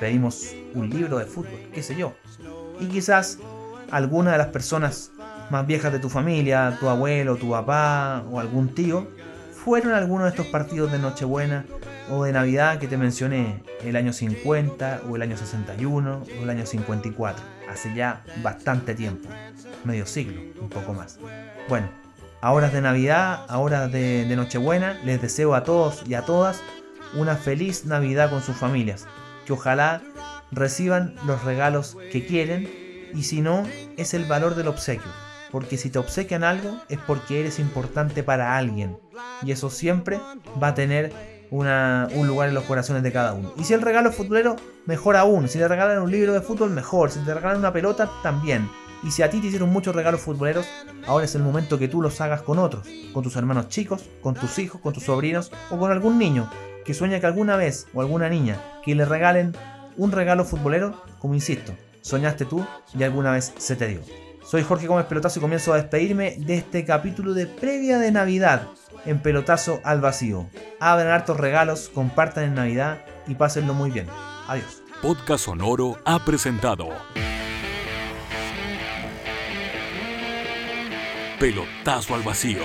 pedimos 0.00 0.56
un 0.74 0.88
libro 0.90 1.18
de 1.18 1.26
fútbol, 1.26 1.60
qué 1.72 1.82
sé 1.82 1.94
yo. 1.94 2.14
Y 2.80 2.86
quizás 2.86 3.38
alguna 3.90 4.32
de 4.32 4.38
las 4.38 4.48
personas 4.48 5.12
más 5.50 5.66
viejas 5.66 5.92
de 5.92 5.98
tu 5.98 6.08
familia, 6.08 6.76
tu 6.80 6.88
abuelo, 6.88 7.36
tu 7.36 7.50
papá 7.50 8.24
o 8.30 8.40
algún 8.40 8.74
tío, 8.74 9.08
fueron 9.52 9.92
algunos 9.92 10.24
de 10.24 10.30
estos 10.30 10.46
partidos 10.46 10.90
de 10.90 10.98
Nochebuena 10.98 11.66
o 12.10 12.24
de 12.24 12.32
Navidad 12.32 12.78
que 12.78 12.88
te 12.88 12.96
mencioné, 12.96 13.62
el 13.84 13.94
año 13.94 14.12
50 14.12 15.02
o 15.08 15.16
el 15.16 15.22
año 15.22 15.36
61 15.36 16.22
o 16.40 16.42
el 16.42 16.50
año 16.50 16.66
54, 16.66 17.44
hace 17.68 17.94
ya 17.94 18.24
bastante 18.42 18.94
tiempo, 18.94 19.28
medio 19.84 20.06
siglo, 20.06 20.40
un 20.60 20.68
poco 20.68 20.94
más. 20.94 21.18
Bueno, 21.68 21.88
a 22.40 22.52
horas 22.52 22.72
de 22.72 22.80
Navidad, 22.80 23.44
a 23.48 23.58
horas 23.58 23.92
de, 23.92 24.24
de 24.24 24.36
Nochebuena, 24.36 24.98
les 25.04 25.20
deseo 25.20 25.54
a 25.54 25.62
todos 25.62 26.02
y 26.08 26.14
a 26.14 26.22
todas 26.22 26.62
una 27.14 27.36
feliz 27.36 27.84
Navidad 27.84 28.30
con 28.30 28.40
sus 28.40 28.56
familias, 28.56 29.06
que 29.50 29.54
ojalá 29.54 30.00
reciban 30.52 31.16
los 31.26 31.42
regalos 31.42 31.96
que 32.12 32.24
quieren 32.24 33.10
y 33.12 33.24
si 33.24 33.40
no, 33.40 33.66
es 33.96 34.14
el 34.14 34.24
valor 34.26 34.54
del 34.54 34.68
obsequio 34.68 35.10
porque 35.50 35.76
si 35.76 35.90
te 35.90 35.98
obsequian 35.98 36.44
algo 36.44 36.76
es 36.88 37.00
porque 37.00 37.40
eres 37.40 37.58
importante 37.58 38.22
para 38.22 38.56
alguien. 38.56 38.96
Y 39.42 39.50
eso 39.50 39.68
siempre 39.68 40.20
va 40.62 40.68
a 40.68 40.74
tener 40.74 41.12
un 41.50 42.26
lugar 42.28 42.48
en 42.48 42.54
los 42.54 42.62
corazones 42.62 43.02
de 43.02 43.10
cada 43.10 43.32
uno. 43.32 43.52
Y 43.56 43.64
si 43.64 43.74
el 43.74 43.82
regalo 43.82 44.10
es 44.10 44.14
futbolero, 44.14 44.54
mejor 44.86 45.16
aún. 45.16 45.48
Si 45.48 45.58
te 45.58 45.66
regalan 45.66 46.02
un 46.02 46.10
libro 46.12 46.32
de 46.32 46.40
fútbol, 46.40 46.70
mejor. 46.70 47.10
Si 47.10 47.18
te 47.18 47.34
regalan 47.34 47.58
una 47.58 47.72
pelota, 47.72 48.08
también. 48.22 48.70
Y 49.02 49.10
si 49.10 49.24
a 49.24 49.30
ti 49.30 49.40
te 49.40 49.48
hicieron 49.48 49.70
muchos 49.70 49.92
regalos 49.92 50.20
futboleros, 50.20 50.68
ahora 51.08 51.24
es 51.24 51.34
el 51.34 51.42
momento 51.42 51.80
que 51.80 51.88
tú 51.88 52.00
los 52.00 52.20
hagas 52.20 52.42
con 52.42 52.60
otros, 52.60 52.86
con 53.12 53.24
tus 53.24 53.34
hermanos 53.34 53.68
chicos, 53.68 54.08
con 54.22 54.34
tus 54.34 54.60
hijos, 54.60 54.80
con 54.80 54.92
tus 54.92 55.02
sobrinos 55.02 55.50
o 55.70 55.78
con 55.78 55.90
algún 55.90 56.16
niño 56.16 56.48
que 56.84 56.94
sueña 56.94 57.20
que 57.20 57.26
alguna 57.26 57.56
vez 57.56 57.86
o 57.94 58.00
alguna 58.00 58.28
niña 58.28 58.60
que 58.84 58.94
le 58.94 59.04
regalen 59.04 59.56
un 59.96 60.12
regalo 60.12 60.44
futbolero, 60.44 61.02
como 61.18 61.34
insisto, 61.34 61.72
soñaste 62.00 62.44
tú 62.44 62.66
y 62.98 63.02
alguna 63.02 63.32
vez 63.32 63.52
se 63.58 63.76
te 63.76 63.86
dio. 63.88 64.00
Soy 64.44 64.62
Jorge 64.62 64.86
Gómez 64.86 65.06
Pelotazo 65.06 65.38
y 65.38 65.42
comienzo 65.42 65.72
a 65.72 65.76
despedirme 65.76 66.36
de 66.38 66.56
este 66.56 66.84
capítulo 66.84 67.34
de 67.34 67.46
previa 67.46 67.98
de 67.98 68.10
Navidad 68.10 68.68
en 69.04 69.20
Pelotazo 69.20 69.80
al 69.84 70.00
Vacío. 70.00 70.48
Abran 70.80 71.08
hartos 71.08 71.36
regalos, 71.36 71.88
compartan 71.88 72.44
en 72.44 72.54
Navidad 72.54 72.98
y 73.26 73.34
pásenlo 73.34 73.74
muy 73.74 73.90
bien. 73.90 74.06
Adiós. 74.48 74.82
Podcast 75.02 75.44
Sonoro 75.44 75.98
ha 76.04 76.24
presentado 76.24 76.88
Pelotazo 81.38 82.14
al 82.14 82.22
Vacío. 82.22 82.64